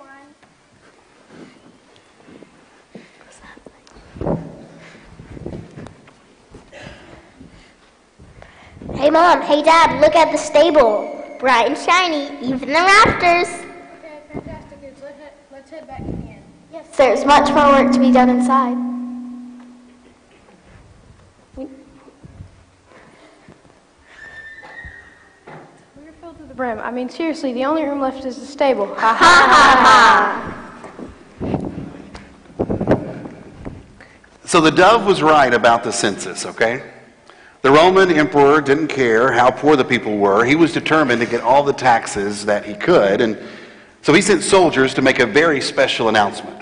Hey 9.01 9.09
mom, 9.09 9.41
hey 9.41 9.63
dad, 9.63 9.99
look 10.03 10.15
at 10.15 10.31
the 10.31 10.37
stable. 10.37 11.25
Bright 11.39 11.69
and 11.69 11.79
shiny, 11.79 12.37
even 12.47 12.69
the 12.69 12.75
rafters. 12.75 13.49
Okay, 13.49 14.21
fantastic. 14.31 14.79
Let's 15.51 15.71
head, 15.71 15.87
back 15.89 16.05
to 16.05 16.05
the 16.05 16.11
inn. 16.11 16.43
Yes, 16.71 16.97
there's 16.99 17.25
much 17.25 17.49
more 17.49 17.83
work 17.83 17.91
to 17.95 17.99
be 17.99 18.13
done 18.13 18.29
inside. 18.29 18.77
We're 21.57 21.67
filled 26.21 26.37
to 26.37 26.45
the 26.45 26.55
brim. 26.55 26.79
I 26.81 26.91
mean, 26.91 27.09
seriously, 27.09 27.55
the 27.55 27.65
only 27.65 27.85
room 27.85 28.03
left 28.03 28.27
is 28.27 28.39
the 28.39 28.45
stable. 28.45 28.95
Ha 28.97 29.15
ha 29.15 29.47
Ha 29.51 29.77
ha. 29.83 30.47
So 34.45 34.61
the 34.61 34.71
dove 34.71 35.07
was 35.07 35.23
right 35.23 35.55
about 35.55 35.85
the 35.85 35.91
census, 35.91 36.45
okay? 36.45 36.83
The 37.63 37.71
Roman 37.71 38.11
emperor 38.11 38.63
didn't 38.63 38.89
care 38.89 39.33
how 39.33 39.51
poor 39.51 39.77
the 39.77 39.85
people 39.85 40.17
were. 40.17 40.45
He 40.45 40.55
was 40.55 40.73
determined 40.73 41.21
to 41.21 41.27
get 41.27 41.43
all 41.43 41.63
the 41.63 41.75
taxes 41.75 42.47
that 42.47 42.65
he 42.65 42.75
could, 42.75 43.21
and 43.21 43.39
so 44.01 44.15
he 44.15 44.23
sent 44.23 44.43
soldiers 44.43 44.95
to 44.95 45.03
make 45.03 45.19
a 45.19 45.27
very 45.27 45.61
special 45.61 46.09
announcement. 46.09 46.57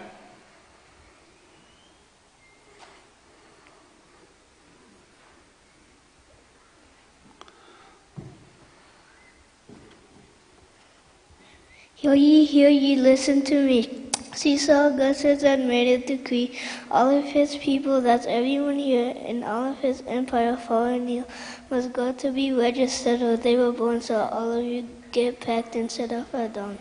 Hear 11.94 12.14
ye, 12.14 12.44
hear 12.44 12.68
ye, 12.68 12.96
listen 12.96 13.42
to 13.42 13.64
me. 13.64 14.07
Caesar 14.38 14.86
Augustus 14.86 15.42
had 15.42 15.58
made 15.58 15.88
a 15.88 16.06
decree. 16.06 16.56
All 16.92 17.10
of 17.10 17.24
his 17.24 17.56
people, 17.56 18.00
that's 18.00 18.24
everyone 18.26 18.78
here, 18.78 19.12
and 19.26 19.42
all 19.42 19.72
of 19.72 19.78
his 19.78 20.04
empire, 20.06 20.56
and 20.70 21.06
near, 21.06 21.24
must 21.70 21.92
go 21.92 22.12
to 22.12 22.30
be 22.30 22.52
registered 22.52 23.18
where 23.20 23.36
they 23.36 23.56
were 23.56 23.72
born, 23.72 24.00
so 24.00 24.14
all 24.14 24.52
of 24.52 24.64
you 24.64 24.86
get 25.10 25.40
packed 25.40 25.74
and 25.74 25.90
set 25.90 26.12
off 26.12 26.32
at 26.36 26.52
dawn. 26.54 26.78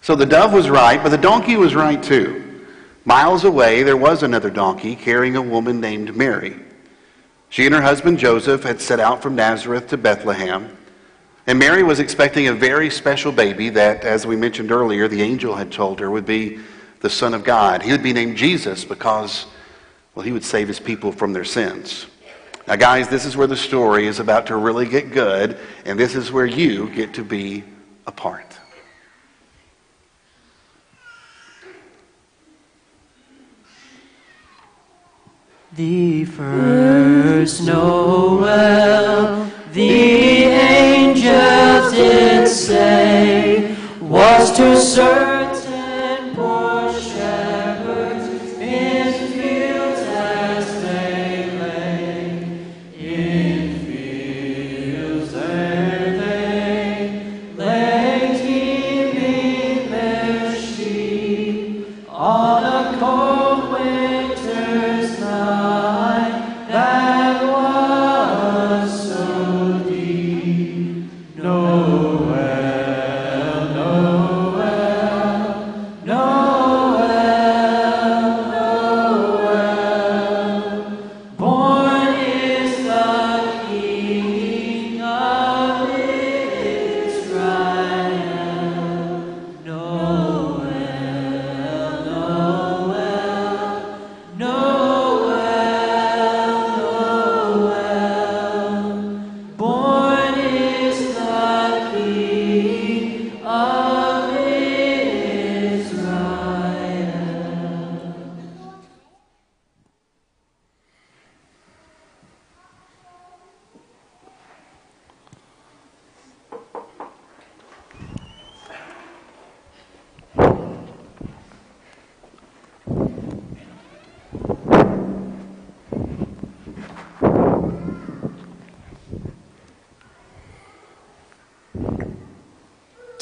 So 0.00 0.14
the 0.14 0.26
dove 0.26 0.52
was 0.52 0.70
right, 0.70 1.02
but 1.02 1.08
the 1.08 1.18
donkey 1.18 1.56
was 1.56 1.74
right 1.74 2.00
too. 2.00 2.66
Miles 3.04 3.42
away, 3.42 3.82
there 3.82 3.96
was 3.96 4.22
another 4.22 4.50
donkey 4.50 4.94
carrying 4.94 5.34
a 5.34 5.42
woman 5.42 5.80
named 5.80 6.14
Mary. 6.14 6.54
She 7.48 7.66
and 7.66 7.74
her 7.74 7.82
husband 7.82 8.20
Joseph 8.20 8.62
had 8.62 8.80
set 8.80 9.00
out 9.00 9.22
from 9.22 9.34
Nazareth 9.34 9.88
to 9.88 9.96
Bethlehem. 9.96 10.76
And 11.46 11.58
Mary 11.58 11.82
was 11.82 11.98
expecting 11.98 12.46
a 12.46 12.52
very 12.52 12.88
special 12.88 13.32
baby 13.32 13.68
that, 13.70 14.04
as 14.04 14.26
we 14.26 14.36
mentioned 14.36 14.70
earlier, 14.70 15.08
the 15.08 15.22
angel 15.22 15.56
had 15.56 15.72
told 15.72 15.98
her 15.98 16.10
would 16.10 16.26
be 16.26 16.60
the 17.00 17.10
Son 17.10 17.34
of 17.34 17.42
God. 17.42 17.82
He 17.82 17.90
would 17.90 18.02
be 18.02 18.12
named 18.12 18.36
Jesus 18.36 18.84
because, 18.84 19.46
well, 20.14 20.24
he 20.24 20.30
would 20.30 20.44
save 20.44 20.68
his 20.68 20.78
people 20.78 21.10
from 21.10 21.32
their 21.32 21.44
sins. 21.44 22.06
Now, 22.68 22.76
guys, 22.76 23.08
this 23.08 23.24
is 23.24 23.36
where 23.36 23.48
the 23.48 23.56
story 23.56 24.06
is 24.06 24.20
about 24.20 24.46
to 24.46 24.56
really 24.56 24.86
get 24.86 25.10
good, 25.10 25.58
and 25.84 25.98
this 25.98 26.14
is 26.14 26.30
where 26.30 26.46
you 26.46 26.88
get 26.90 27.14
to 27.14 27.24
be 27.24 27.64
a 28.06 28.12
part. 28.12 28.46
The 35.74 36.24
first 36.26 37.66
Noel, 37.66 39.41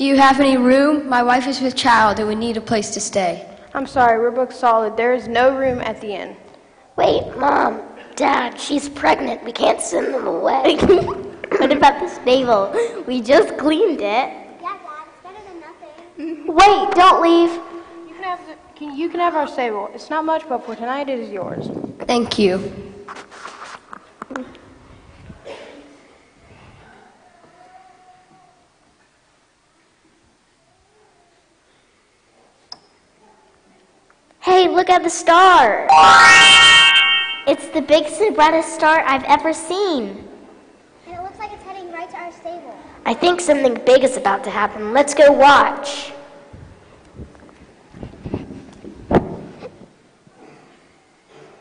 Do 0.00 0.06
you 0.06 0.16
have 0.16 0.40
any 0.40 0.56
room? 0.56 1.10
My 1.10 1.22
wife 1.22 1.46
is 1.46 1.60
with 1.60 1.76
child 1.76 2.20
and 2.20 2.26
we 2.26 2.34
need 2.34 2.56
a 2.56 2.60
place 2.62 2.88
to 2.92 3.00
stay. 3.00 3.46
I'm 3.74 3.86
sorry, 3.86 4.18
we're 4.18 4.30
booked 4.30 4.54
solid. 4.54 4.96
There 4.96 5.12
is 5.12 5.28
no 5.28 5.54
room 5.54 5.78
at 5.80 6.00
the 6.00 6.14
inn. 6.14 6.38
Wait, 6.96 7.36
Mom, 7.36 7.82
Dad, 8.16 8.58
she's 8.58 8.88
pregnant. 8.88 9.44
We 9.44 9.52
can't 9.52 9.78
send 9.78 10.14
them 10.14 10.26
away. 10.26 10.76
what 11.58 11.70
about 11.70 12.00
the 12.00 12.08
stable? 12.08 12.74
We 13.06 13.20
just 13.20 13.58
cleaned 13.58 14.00
it. 14.00 14.02
Yeah, 14.02 14.48
Dad, 14.62 15.06
it's 15.06 15.22
better 15.22 15.44
than 15.46 15.60
nothing. 15.60 16.46
Wait, 16.46 16.94
don't 16.94 17.20
leave. 17.20 17.50
You 18.08 18.14
can 18.14 18.22
have, 18.22 18.40
the, 18.46 18.56
can, 18.74 18.96
you 18.96 19.10
can 19.10 19.20
have 19.20 19.34
our 19.34 19.46
stable. 19.46 19.90
It's 19.92 20.08
not 20.08 20.24
much, 20.24 20.48
but 20.48 20.64
for 20.64 20.74
tonight 20.74 21.10
it 21.10 21.18
is 21.18 21.30
yours. 21.30 21.68
Thank 22.06 22.38
you. 22.38 22.90
Hey, 34.50 34.68
look 34.80 34.88
at 34.88 35.02
the 35.02 35.10
star. 35.10 35.86
It's 37.46 37.68
the 37.68 37.82
biggest 37.82 38.18
and 38.22 38.34
brightest 38.34 38.72
star 38.72 39.00
I've 39.00 39.24
ever 39.24 39.52
seen. 39.52 40.26
And 41.06 41.16
it 41.16 41.22
looks 41.22 41.38
like 41.38 41.52
it's 41.52 41.62
heading 41.64 41.92
right 41.92 42.08
to 42.08 42.16
our 42.16 42.32
stable. 42.32 42.74
I 43.04 43.12
think 43.12 43.42
something 43.42 43.74
big 43.84 44.04
is 44.04 44.16
about 44.16 44.42
to 44.44 44.50
happen. 44.50 44.94
Let's 44.94 45.12
go 45.12 45.32
watch. 45.32 46.12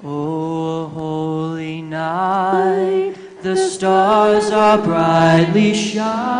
Oh, 0.02 0.88
holy 0.88 1.82
night, 1.82 3.16
the 3.42 3.58
stars 3.58 4.50
are 4.50 4.78
brightly 4.82 5.74
shining. 5.74 6.40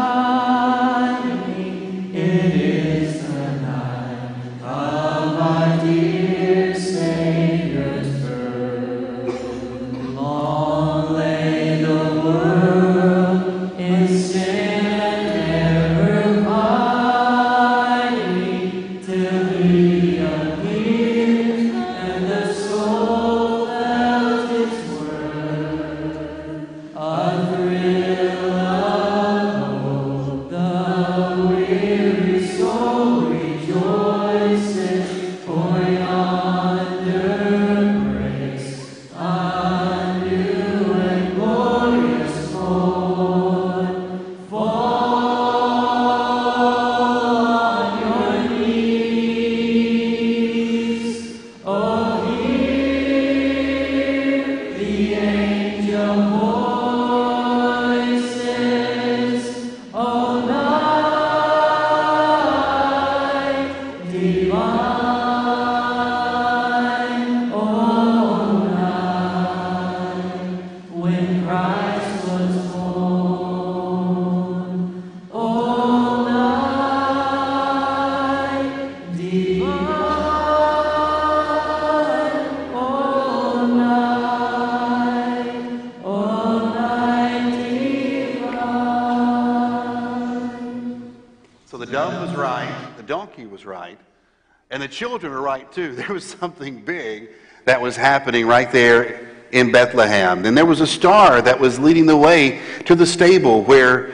Children 94.90 95.32
are 95.32 95.42
right 95.42 95.72
too. 95.72 95.92
There 95.96 96.14
was 96.14 96.24
something 96.24 96.82
big 96.82 97.30
that 97.66 97.82
was 97.82 97.96
happening 97.96 98.48
right 98.48 98.72
there 98.72 99.30
in 99.52 99.72
Bethlehem. 99.72 100.46
And 100.46 100.58
there 100.58 100.66
was 100.66 100.82
a 100.82 100.88
star 100.88 101.42
that 101.42 101.60
was 101.60 101.80
leading 101.80 102.06
the 102.06 102.18
way 102.18 102.62
to 102.86 102.96
the 102.96 103.06
stable 103.06 103.64
where 103.64 104.12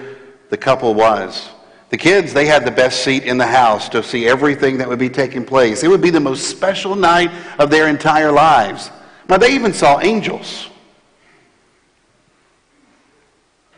the 0.49 0.57
couple 0.57 0.93
was. 0.93 1.49
The 1.89 1.97
kids, 1.97 2.33
they 2.33 2.45
had 2.45 2.65
the 2.65 2.71
best 2.71 3.03
seat 3.03 3.23
in 3.23 3.37
the 3.37 3.45
house 3.45 3.89
to 3.89 4.01
see 4.01 4.27
everything 4.27 4.77
that 4.79 4.87
would 4.87 4.99
be 4.99 5.09
taking 5.09 5.45
place. 5.45 5.83
It 5.83 5.87
would 5.87 6.01
be 6.01 6.09
the 6.09 6.19
most 6.19 6.49
special 6.49 6.95
night 6.95 7.31
of 7.59 7.69
their 7.69 7.87
entire 7.87 8.31
lives. 8.31 8.91
Now, 9.29 9.37
they 9.37 9.53
even 9.53 9.73
saw 9.73 9.99
angels. 10.01 10.69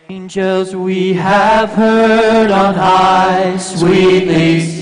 Angels 0.09 0.73
we 0.73 1.13
have 1.13 1.69
heard 1.71 2.49
on 2.49 2.75
high, 2.75 3.57
sweetly 3.57 4.76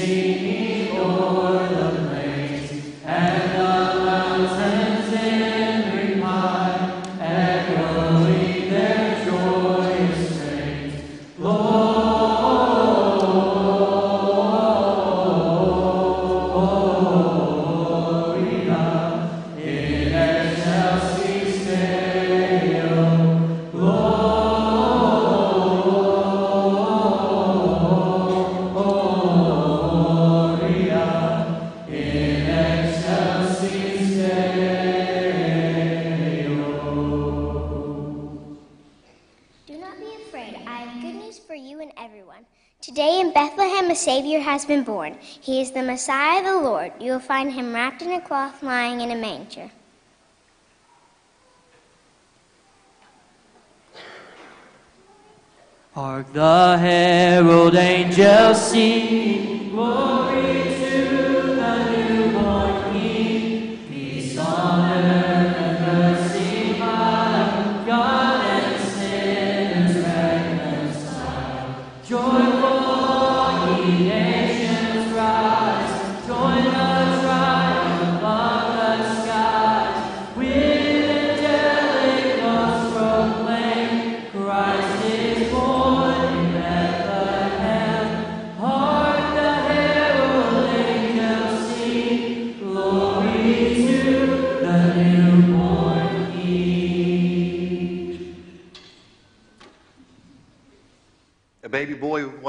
born. 44.85 45.17
He 45.19 45.61
is 45.61 45.71
the 45.71 45.83
Messiah, 45.83 46.39
of 46.39 46.45
the 46.45 46.61
Lord. 46.61 46.91
You 46.99 47.13
will 47.13 47.19
find 47.19 47.51
him 47.51 47.73
wrapped 47.73 48.01
in 48.01 48.11
a 48.11 48.21
cloth, 48.21 48.61
lying 48.63 49.01
in 49.01 49.11
a 49.11 49.15
manger. 49.15 49.71
Hark 55.93 56.31
the 56.33 56.77
herald 56.77 57.75
angels 57.75 58.71
sing, 58.71 59.73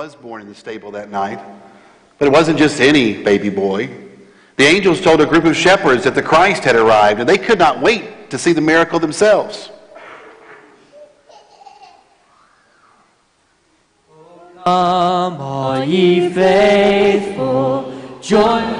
was 0.06 0.14
born 0.14 0.40
in 0.40 0.46
the 0.46 0.54
stable 0.54 0.92
that 0.92 1.10
night, 1.10 1.40
but 2.16 2.28
it 2.28 2.30
wasn't 2.30 2.56
just 2.56 2.80
any 2.80 3.24
baby 3.24 3.48
boy. 3.48 3.90
The 4.54 4.62
angels 4.62 5.00
told 5.00 5.20
a 5.20 5.26
group 5.26 5.44
of 5.44 5.56
shepherds 5.56 6.04
that 6.04 6.14
the 6.14 6.22
Christ 6.22 6.62
had 6.62 6.76
arrived, 6.76 7.18
and 7.18 7.28
they 7.28 7.38
could 7.38 7.58
not 7.58 7.80
wait 7.80 8.30
to 8.30 8.38
see 8.38 8.52
the 8.52 8.60
miracle 8.60 9.00
themselves. 9.00 9.68
Come, 14.62 15.40
all 15.40 15.82
ye 15.82 16.30
faithful, 16.30 17.92
joyful 18.22 18.75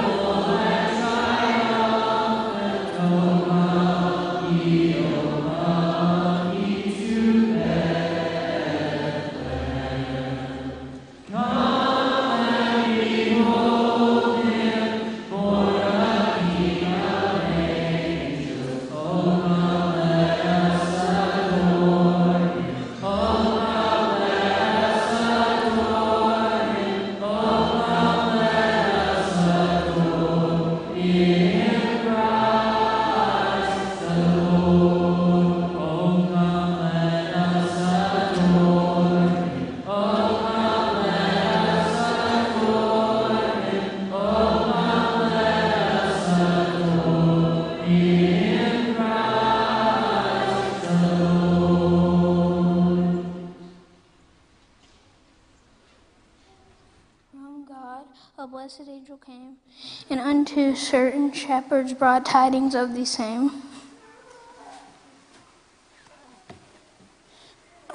shepherds 61.47 61.93
brought 61.93 62.25
tidings 62.25 62.75
of 62.75 62.93
the 62.93 63.05
same. 63.05 63.63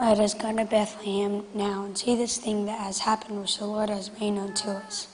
Let 0.01 0.19
us 0.19 0.33
go 0.33 0.57
to 0.57 0.65
Bethlehem 0.65 1.45
now 1.53 1.85
and 1.85 1.97
see 1.97 2.17
this 2.17 2.39
thing 2.39 2.65
that 2.65 2.81
has 2.81 3.01
happened, 3.01 3.43
which 3.43 3.59
the 3.59 3.67
Lord 3.67 3.91
has 3.91 4.11
made 4.19 4.31
known 4.31 4.55
to 4.55 4.71
us. 4.71 5.07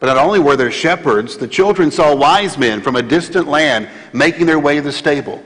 But 0.00 0.06
not 0.06 0.16
only 0.16 0.40
were 0.40 0.56
there 0.56 0.72
shepherds, 0.72 1.36
the 1.36 1.46
children 1.46 1.92
saw 1.92 2.16
wise 2.16 2.58
men 2.58 2.82
from 2.82 2.96
a 2.96 3.02
distant 3.02 3.46
land 3.46 3.88
making 4.12 4.46
their 4.46 4.58
way 4.58 4.76
to 4.76 4.82
the 4.82 4.92
stable. 4.92 5.40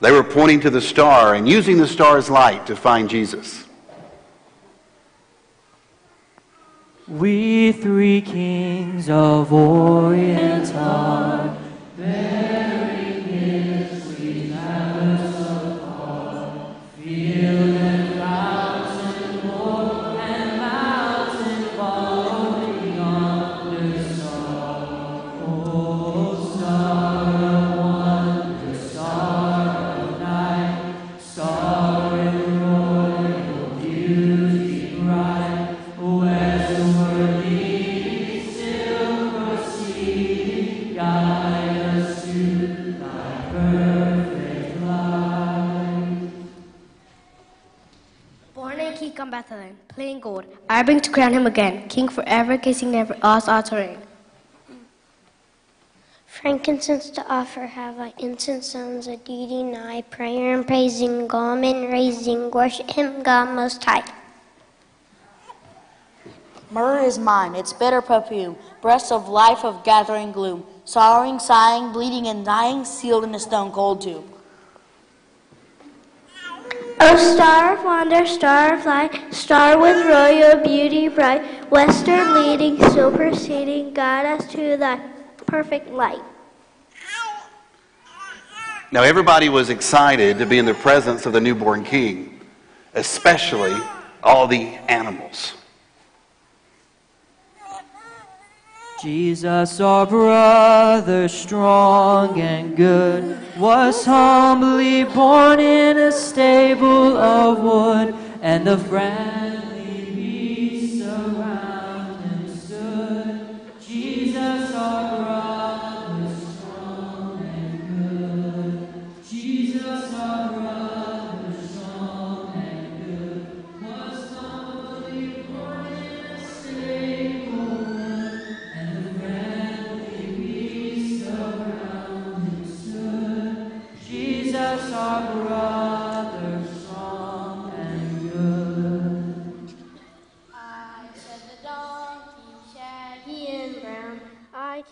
They 0.00 0.10
were 0.10 0.24
pointing 0.24 0.60
to 0.60 0.70
the 0.70 0.80
star 0.80 1.34
and 1.34 1.46
using 1.46 1.76
the 1.76 1.86
star's 1.86 2.30
light 2.30 2.66
to 2.66 2.76
find 2.76 3.10
Jesus. 3.10 3.65
We 7.08 7.70
three 7.70 8.20
kings 8.20 9.08
of 9.08 9.52
Orient 9.52 10.74
are 10.74 11.56
Bethlehem, 49.96 50.20
plain 50.20 50.20
gold. 50.20 50.44
I 50.68 50.82
bring 50.82 51.00
to 51.00 51.10
crown 51.10 51.32
him 51.32 51.46
again, 51.46 51.88
king 51.88 52.08
forever, 52.08 52.58
kissing 52.58 52.90
never, 52.90 53.16
us 53.22 53.48
our 53.48 53.62
terrain. 53.62 53.98
Frankincense 56.26 57.08
to 57.10 57.24
offer 57.28 57.66
have 57.66 57.98
I, 57.98 58.12
incense 58.18 58.66
sounds 58.66 59.06
a 59.06 59.16
duty 59.16 59.62
nigh, 59.62 60.02
prayer 60.02 60.54
and 60.54 60.66
praising, 60.66 61.26
gom 61.26 61.64
and 61.64 61.90
raising, 61.90 62.50
worship 62.50 62.90
him, 62.90 63.22
God 63.22 63.54
most 63.54 63.82
high. 63.82 64.04
Myrrh 66.70 67.04
is 67.04 67.18
mine, 67.18 67.54
its 67.54 67.72
bitter 67.72 68.02
perfume, 68.02 68.56
breath 68.82 69.10
of 69.10 69.28
life 69.28 69.64
of 69.64 69.82
gathering 69.82 70.32
gloom, 70.32 70.66
sorrowing, 70.84 71.38
sighing, 71.38 71.92
bleeding, 71.92 72.26
and 72.26 72.44
dying, 72.44 72.84
sealed 72.84 73.24
in 73.24 73.34
a 73.34 73.38
stone 73.38 73.72
cold 73.72 74.02
tomb. 74.02 74.35
O 76.98 77.16
star 77.16 77.76
of 77.76 77.84
wonder, 77.84 78.26
star 78.26 78.74
of 78.74 78.86
light, 78.86 79.34
star 79.34 79.78
with 79.78 80.06
royal 80.06 80.62
beauty 80.62 81.08
bright, 81.08 81.70
western 81.70 82.32
leading, 82.34 82.76
still 82.90 83.12
proceeding, 83.12 83.92
guide 83.92 84.24
us 84.24 84.50
to 84.52 84.78
thy 84.78 84.98
perfect 85.46 85.90
light. 85.90 86.22
Now, 88.92 89.02
everybody 89.02 89.50
was 89.50 89.68
excited 89.68 90.38
to 90.38 90.46
be 90.46 90.58
in 90.58 90.64
the 90.64 90.74
presence 90.74 91.26
of 91.26 91.34
the 91.34 91.40
newborn 91.40 91.84
king, 91.84 92.40
especially 92.94 93.74
all 94.22 94.46
the 94.46 94.64
animals. 94.88 95.52
Jesus, 98.98 99.78
our 99.78 100.06
brother, 100.06 101.28
strong 101.28 102.40
and 102.40 102.74
good, 102.74 103.38
was 103.58 104.06
humbly 104.06 105.04
born 105.04 105.60
in 105.60 105.98
a 105.98 106.10
stable 106.10 107.16
of 107.18 107.60
wood, 107.60 108.14
and 108.40 108.66
the 108.66 108.78
friendly 108.78 109.65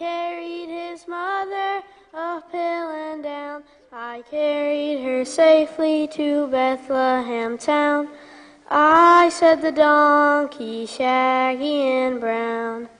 carried 0.05 0.69
his 0.69 1.09
mother 1.09 1.83
up 2.13 2.53
hill 2.53 2.91
and 2.91 3.23
down. 3.23 3.65
I 3.91 4.23
carried 4.31 5.03
her 5.03 5.25
safely 5.25 6.09
to 6.09 6.47
Bethlehem 6.49 7.57
town. 7.57 8.09
I 8.69 9.31
said 9.31 9.63
the 9.63 9.73
donkey, 9.73 10.85
shaggy 10.85 11.81
and 11.89 12.21
brown. 12.21 12.91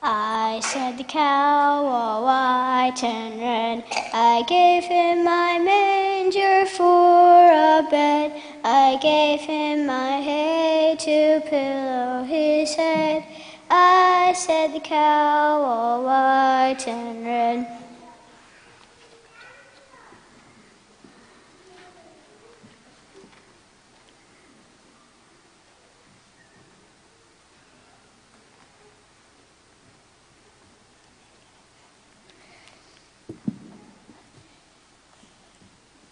I 0.00 0.60
said 0.62 0.96
the 0.96 1.02
cow 1.02 1.84
all 1.86 2.22
white 2.22 3.02
and 3.02 3.40
red. 3.40 3.84
I 4.14 4.44
gave 4.46 4.84
him 4.84 5.24
my 5.24 5.58
manger 5.58 6.66
for 6.66 7.50
a 7.50 7.84
bed. 7.90 8.30
I 8.68 8.96
gave 8.96 9.42
him 9.42 9.86
my 9.86 10.20
hay 10.20 10.96
to 10.98 11.40
pillow 11.48 12.24
his 12.24 12.74
head. 12.74 13.22
I 13.70 14.32
said 14.36 14.74
the 14.74 14.80
cow 14.80 15.62
all 15.62 16.02
white 16.02 16.82
and 16.88 17.24
red. 17.24 17.75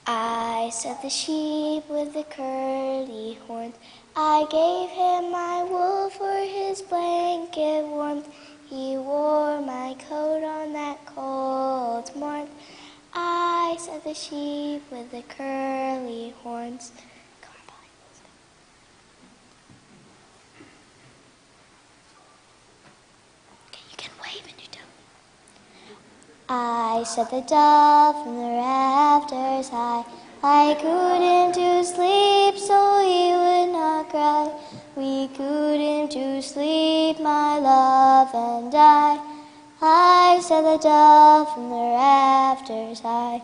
I 0.06 0.68
said 0.70 0.98
the 1.00 1.08
sheep 1.08 1.88
with 1.88 2.12
the 2.12 2.24
curly 2.24 3.38
horns. 3.46 3.74
I 4.14 4.46
gave 4.50 4.90
him 4.90 5.30
my 5.30 5.62
wool 5.62 6.10
for 6.10 6.44
his 6.44 6.82
blanket 6.82 7.86
warmth. 7.86 8.28
He 8.68 8.98
wore 8.98 9.62
my 9.62 9.96
coat 10.06 10.44
on 10.44 10.74
that 10.74 11.06
cold 11.06 12.14
morn. 12.16 12.48
I 13.14 13.76
said 13.80 14.04
the 14.04 14.12
sheep 14.12 14.82
with 14.90 15.10
the 15.10 15.22
curly 15.22 16.34
horns. 16.42 16.92
I 26.56 27.02
set 27.02 27.30
the 27.30 27.40
dove 27.40 28.22
from 28.22 28.36
the 28.36 28.50
rafters 28.62 29.70
high. 29.70 30.04
I 30.40 30.76
cooed 30.80 31.20
him 31.20 31.50
to 31.52 31.84
sleep 31.84 32.56
so 32.56 32.78
he 33.02 33.32
would 33.42 33.72
not 33.72 34.08
cry. 34.08 34.52
We 34.94 35.26
cooed 35.36 35.80
him 35.80 36.06
to 36.10 36.40
sleep, 36.40 37.18
my 37.18 37.58
love 37.58 38.32
and 38.32 38.72
I. 38.72 39.18
I 39.82 40.38
set 40.42 40.62
the 40.62 40.78
dove 40.78 41.52
from 41.52 41.70
the 41.70 41.86
rafters 41.98 43.00
high. 43.00 43.42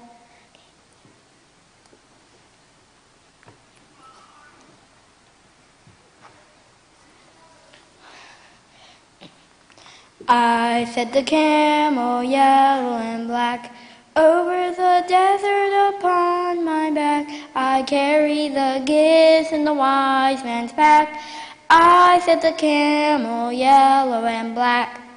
I 10.29 10.91
set 10.95 11.13
the 11.13 11.23
camel 11.23 12.23
yellow 12.23 12.99
and 12.99 13.27
black 13.27 13.73
over 14.17 14.71
the 14.71 15.05
desert 15.09 15.97
upon 15.97 16.65
my 16.65 16.91
back. 16.91 17.27
I 17.55 17.83
carry 17.83 18.49
the 18.49 18.83
gifts 18.85 19.53
in 19.53 19.65
the 19.65 19.73
wise 19.75 20.45
man's 20.45 20.73
pack. 20.73 21.21
I 21.71 22.21
set 22.25 22.43
the 22.43 22.53
camel 22.53 23.53
yellow 23.53 24.27
and 24.27 24.55
black. 24.55 25.10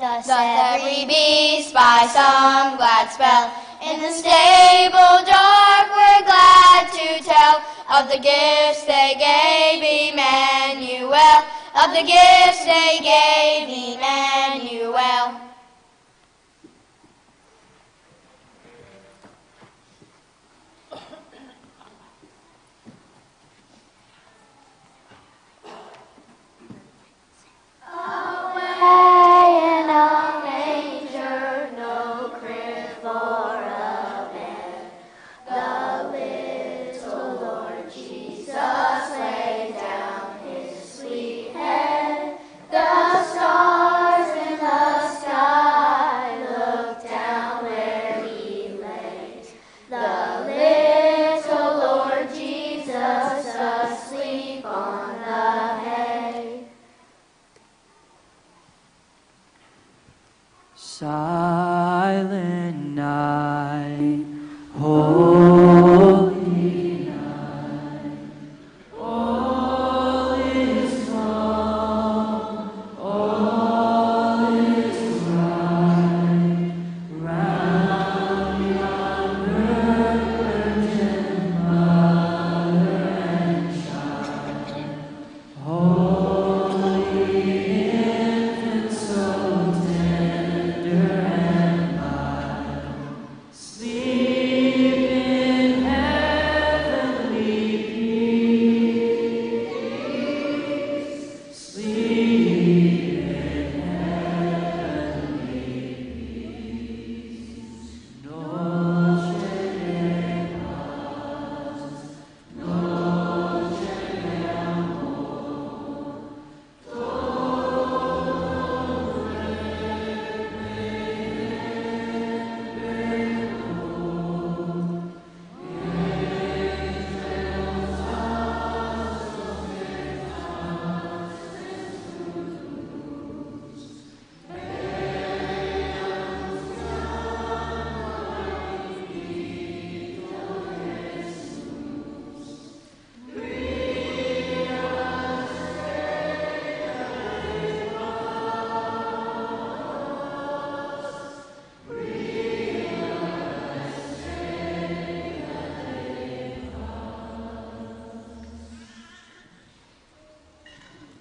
Thus 0.00 0.30
every 0.30 1.04
beast 1.04 1.74
by 1.74 2.08
some 2.10 2.78
glad 2.78 3.10
spell 3.12 3.52
in 3.84 4.00
the 4.00 4.10
stable 4.10 5.20
dark 5.28 5.86
we're 5.92 6.24
glad 6.24 6.88
to 6.88 7.22
tell. 7.22 7.60
Of 7.92 8.08
the 8.08 8.16
gifts 8.16 8.84
they 8.86 9.12
gave 9.20 10.14
Emmanuel, 10.14 11.44
of 11.84 11.92
the 11.92 12.00
gifts 12.00 12.64
they 12.64 13.00
gave 13.02 13.68
Emmanuel. 13.68 14.29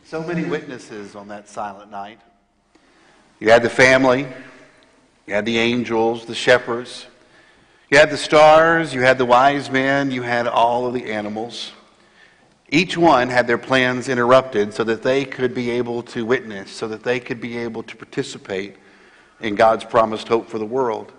So 0.10 0.24
many 0.24 0.44
witnesses 0.44 1.14
on 1.14 1.28
that 1.28 1.48
silent 1.48 1.92
night. 1.92 2.20
You 3.40 3.52
had 3.52 3.62
the 3.62 3.70
family, 3.70 4.26
you 5.28 5.36
had 5.36 5.46
the 5.46 5.60
angels, 5.60 6.26
the 6.26 6.34
shepherds, 6.34 7.06
you 7.92 8.00
had 8.00 8.10
the 8.10 8.18
stars, 8.18 8.92
you 8.92 9.02
had 9.02 9.20
the 9.20 9.26
wise 9.26 9.70
men, 9.70 10.10
you 10.10 10.24
had 10.24 10.48
all 10.48 10.88
of 10.88 10.96
the 10.96 11.12
animals. 11.12 11.74
Each 12.70 12.98
one 12.98 13.30
had 13.30 13.46
their 13.46 13.60
plans 13.60 14.10
interrupted 14.10 14.74
so 14.74 14.84
that 14.86 15.04
they 15.04 15.26
could 15.26 15.54
be 15.54 15.70
able 15.70 16.02
to 16.02 16.26
witness, 16.26 16.72
so 16.72 16.88
that 16.88 17.04
they 17.04 17.20
could 17.20 17.40
be 17.40 17.60
able 17.60 17.84
to 17.84 17.96
participate 17.96 18.78
in 19.42 19.54
God's 19.54 19.84
promised 19.84 20.28
hope 20.28 20.50
for 20.50 20.58
the 20.58 20.66
world. 20.66 21.12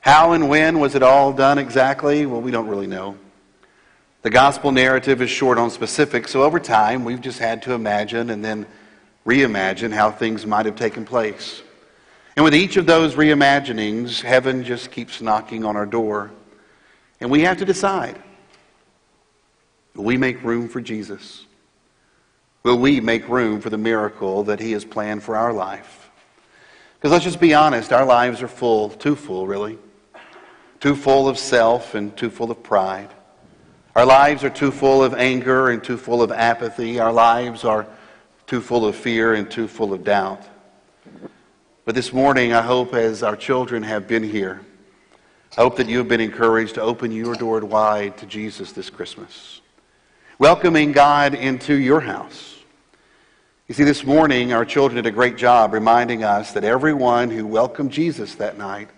How 0.00 0.32
and 0.32 0.50
when 0.50 0.80
was 0.80 0.94
it 0.94 1.02
all 1.02 1.32
done 1.32 1.56
exactly? 1.56 2.26
Well, 2.26 2.42
we 2.42 2.50
don't 2.50 2.68
really 2.68 2.86
know. 2.86 3.16
The 4.24 4.30
gospel 4.30 4.72
narrative 4.72 5.20
is 5.20 5.28
short 5.28 5.58
on 5.58 5.68
specifics, 5.68 6.30
so 6.30 6.44
over 6.44 6.58
time 6.58 7.04
we've 7.04 7.20
just 7.20 7.38
had 7.38 7.60
to 7.64 7.74
imagine 7.74 8.30
and 8.30 8.42
then 8.42 8.64
reimagine 9.26 9.92
how 9.92 10.10
things 10.10 10.46
might 10.46 10.64
have 10.64 10.76
taken 10.76 11.04
place. 11.04 11.60
And 12.34 12.42
with 12.42 12.54
each 12.54 12.78
of 12.78 12.86
those 12.86 13.16
reimaginings, 13.16 14.22
heaven 14.22 14.64
just 14.64 14.90
keeps 14.90 15.20
knocking 15.20 15.62
on 15.66 15.76
our 15.76 15.84
door. 15.84 16.30
And 17.20 17.30
we 17.30 17.42
have 17.42 17.58
to 17.58 17.66
decide 17.66 18.16
will 19.94 20.04
we 20.04 20.16
make 20.16 20.42
room 20.42 20.70
for 20.70 20.80
Jesus? 20.80 21.44
Will 22.62 22.78
we 22.78 23.00
make 23.00 23.28
room 23.28 23.60
for 23.60 23.68
the 23.68 23.76
miracle 23.76 24.44
that 24.44 24.58
He 24.58 24.72
has 24.72 24.86
planned 24.86 25.22
for 25.22 25.36
our 25.36 25.52
life? 25.52 26.10
Because 26.94 27.12
let's 27.12 27.24
just 27.24 27.40
be 27.40 27.52
honest, 27.52 27.92
our 27.92 28.06
lives 28.06 28.40
are 28.40 28.48
full, 28.48 28.88
too 28.88 29.16
full, 29.16 29.46
really. 29.46 29.76
Too 30.80 30.96
full 30.96 31.28
of 31.28 31.36
self 31.36 31.94
and 31.94 32.16
too 32.16 32.30
full 32.30 32.50
of 32.50 32.62
pride. 32.62 33.10
Our 33.96 34.04
lives 34.04 34.42
are 34.42 34.50
too 34.50 34.72
full 34.72 35.04
of 35.04 35.14
anger 35.14 35.70
and 35.70 35.82
too 35.82 35.96
full 35.96 36.20
of 36.20 36.32
apathy. 36.32 36.98
Our 36.98 37.12
lives 37.12 37.62
are 37.62 37.86
too 38.44 38.60
full 38.60 38.86
of 38.86 38.96
fear 38.96 39.34
and 39.34 39.48
too 39.48 39.68
full 39.68 39.92
of 39.92 40.02
doubt. 40.02 40.42
But 41.84 41.94
this 41.94 42.12
morning, 42.12 42.52
I 42.52 42.62
hope 42.62 42.92
as 42.92 43.22
our 43.22 43.36
children 43.36 43.84
have 43.84 44.08
been 44.08 44.24
here, 44.24 44.62
I 45.56 45.60
hope 45.60 45.76
that 45.76 45.88
you 45.88 45.98
have 45.98 46.08
been 46.08 46.20
encouraged 46.20 46.74
to 46.74 46.82
open 46.82 47.12
your 47.12 47.36
door 47.36 47.60
wide 47.60 48.16
to 48.18 48.26
Jesus 48.26 48.72
this 48.72 48.90
Christmas. 48.90 49.60
welcoming 50.40 50.90
God 50.90 51.34
into 51.34 51.74
your 51.74 52.00
house. 52.00 52.56
You 53.68 53.76
see, 53.76 53.84
this 53.84 54.02
morning 54.02 54.52
our 54.52 54.64
children 54.64 54.96
did 54.96 55.06
a 55.06 55.14
great 55.14 55.36
job 55.36 55.72
reminding 55.72 56.24
us 56.24 56.50
that 56.54 56.64
everyone 56.64 57.30
who 57.30 57.46
welcomed 57.46 57.92
Jesus 57.92 58.34
that 58.34 58.58
night 58.58 58.88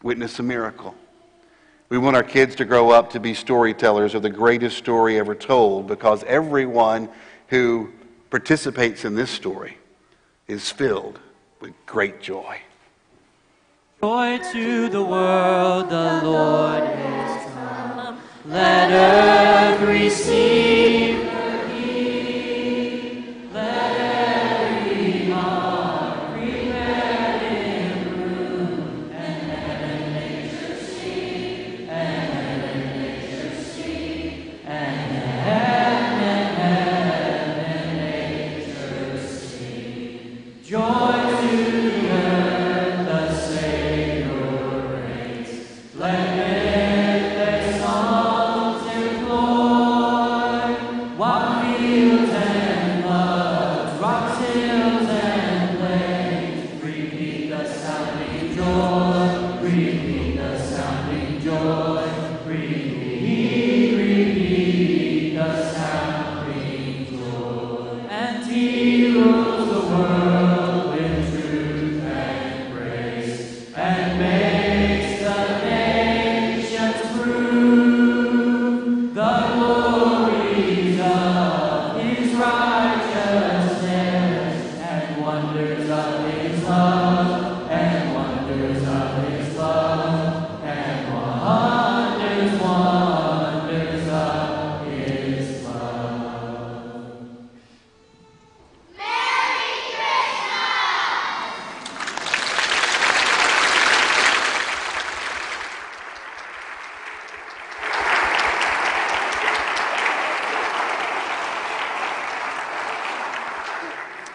witnessed 0.00 0.38
a 0.38 0.44
miracle. 0.44 0.94
We 1.92 1.98
want 1.98 2.16
our 2.16 2.22
kids 2.22 2.54
to 2.54 2.64
grow 2.64 2.90
up 2.90 3.10
to 3.10 3.20
be 3.20 3.34
storytellers 3.34 4.14
of 4.14 4.22
the 4.22 4.30
greatest 4.30 4.78
story 4.78 5.18
ever 5.18 5.34
told 5.34 5.86
because 5.86 6.24
everyone 6.24 7.10
who 7.48 7.92
participates 8.30 9.04
in 9.04 9.14
this 9.14 9.30
story 9.30 9.76
is 10.48 10.70
filled 10.70 11.18
with 11.60 11.74
great 11.84 12.22
joy. 12.22 12.62
Joy 14.00 14.40
to 14.52 14.88
the 14.88 15.04
world, 15.04 15.90
the 15.90 16.22
Lord 16.24 16.82
come. 17.52 18.18
Let 18.46 18.90
earth 18.90 19.86
receive 19.86 20.71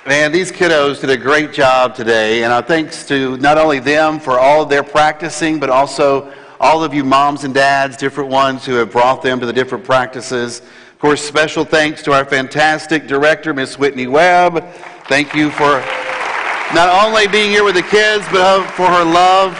Man, 0.08 0.32
these 0.32 0.54
kiddos 0.54 1.02
did 1.02 1.10
a 1.10 1.18
great 1.18 1.52
job 1.52 1.94
today, 1.94 2.46
and 2.46 2.54
our 2.54 2.62
thanks 2.62 3.06
to 3.10 3.36
not 3.40 3.58
only 3.58 3.80
them 3.80 4.22
for 4.22 4.40
all 4.40 4.62
of 4.62 4.70
their 4.70 4.82
practicing, 4.82 5.60
but 5.60 5.70
also 5.70 6.32
all 6.62 6.82
of 6.82 6.94
you 6.94 7.04
moms 7.04 7.44
and 7.44 7.54
dads, 7.54 7.98
different 7.98 8.30
ones 8.30 8.66
who 8.66 8.76
have 8.76 8.90
brought 8.90 9.22
them 9.22 9.38
to 9.42 9.46
the 9.46 9.52
different 9.52 9.84
practices. 9.84 10.62
Of 10.62 11.00
course, 11.00 11.22
special 11.22 11.66
thanks 11.66 12.04
to 12.04 12.14
our 12.14 12.24
fantastic 12.24 13.06
director, 13.06 13.54
Miss 13.54 13.78
Whitney 13.78 14.08
Webb. 14.08 14.64
Thank 15.10 15.36
you 15.36 15.52
for 15.52 15.84
not 16.74 17.06
only 17.06 17.28
being 17.28 17.52
here 17.52 17.66
with 17.66 17.76
the 17.76 17.82
kids, 17.82 18.26
but 18.32 18.66
for 18.78 18.86
her 18.86 19.04
love 19.04 19.60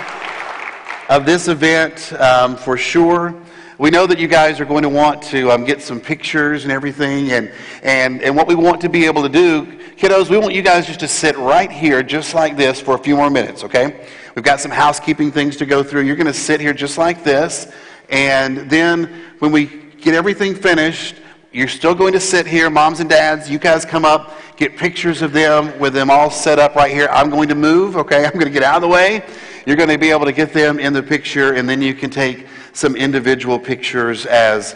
of 1.10 1.26
this 1.26 1.50
event 1.50 2.14
um, 2.22 2.56
for 2.56 2.78
sure. 2.78 3.36
We 3.80 3.90
know 3.90 4.08
that 4.08 4.18
you 4.18 4.30
guys 4.30 4.62
are 4.62 4.66
going 4.66 4.84
to 4.84 4.90
want 4.90 5.22
to 5.24 5.52
um, 5.52 5.66
get 5.66 5.82
some 5.82 6.00
pictures 6.00 6.64
and 6.64 6.72
everything, 6.72 7.34
and, 7.34 7.52
and, 7.84 8.22
and 8.22 8.34
what 8.34 8.48
we 8.48 8.56
want 8.56 8.80
to 8.82 8.90
be 8.90 9.06
able 9.06 9.24
to 9.24 9.30
do, 9.30 9.77
kiddos, 9.98 10.30
we 10.30 10.38
want 10.38 10.54
you 10.54 10.62
guys 10.62 10.86
just 10.86 11.00
to 11.00 11.08
sit 11.08 11.36
right 11.38 11.72
here, 11.72 12.04
just 12.04 12.36
like 12.36 12.56
this, 12.56 12.80
for 12.80 12.94
a 12.94 13.00
few 13.00 13.16
more 13.16 13.32
minutes, 13.32 13.64
okay? 13.64 14.08
We've 14.36 14.46
got 14.46 14.60
some 14.60 14.70
housekeeping 14.70 15.32
things 15.32 15.58
to 15.58 15.66
go 15.66 15.82
through. 15.82 16.02
You're 16.02 16.16
going 16.16 16.28
to 16.28 16.34
sit 16.34 16.62
here 16.62 16.72
just 16.72 17.00
like 17.00 17.24
this, 17.24 17.72
and 18.10 18.70
then 18.70 19.24
when 19.40 19.52
we 19.52 19.66
get 20.00 20.14
everything 20.14 20.54
finished, 20.54 21.16
you're 21.52 21.68
still 21.68 21.96
going 21.96 22.14
to 22.14 22.20
sit 22.20 22.46
here, 22.46 22.70
moms 22.70 23.00
and 23.00 23.10
dads. 23.10 23.50
You 23.50 23.58
guys 23.58 23.86
come 23.86 24.06
up, 24.06 24.38
get 24.56 24.78
pictures 24.78 25.24
of 25.24 25.34
them 25.34 25.80
with 25.80 25.94
them 25.94 26.12
all 26.12 26.30
set 26.30 26.60
up 26.60 26.76
right 26.76 26.92
here. 26.92 27.08
I'm 27.12 27.32
going 27.32 27.50
to 27.50 27.56
move, 27.56 27.98
okay? 27.98 28.24
I'm 28.26 28.34
going 28.34 28.46
to 28.46 28.52
get 28.52 28.62
out 28.62 28.76
of 28.76 28.82
the 28.84 28.88
way. 28.88 29.26
You're 29.66 29.78
going 29.78 29.90
to 29.90 29.98
be 29.98 30.12
able 30.12 30.26
to 30.26 30.32
get 30.32 30.54
them 30.54 30.80
in 30.80 30.94
the 30.94 31.02
picture, 31.02 31.54
and 31.54 31.68
then 31.68 31.82
you 31.82 31.96
can 31.96 32.12
take 32.12 32.46
some 32.72 32.96
individual 32.96 33.58
pictures 33.58 34.28
as 34.28 34.76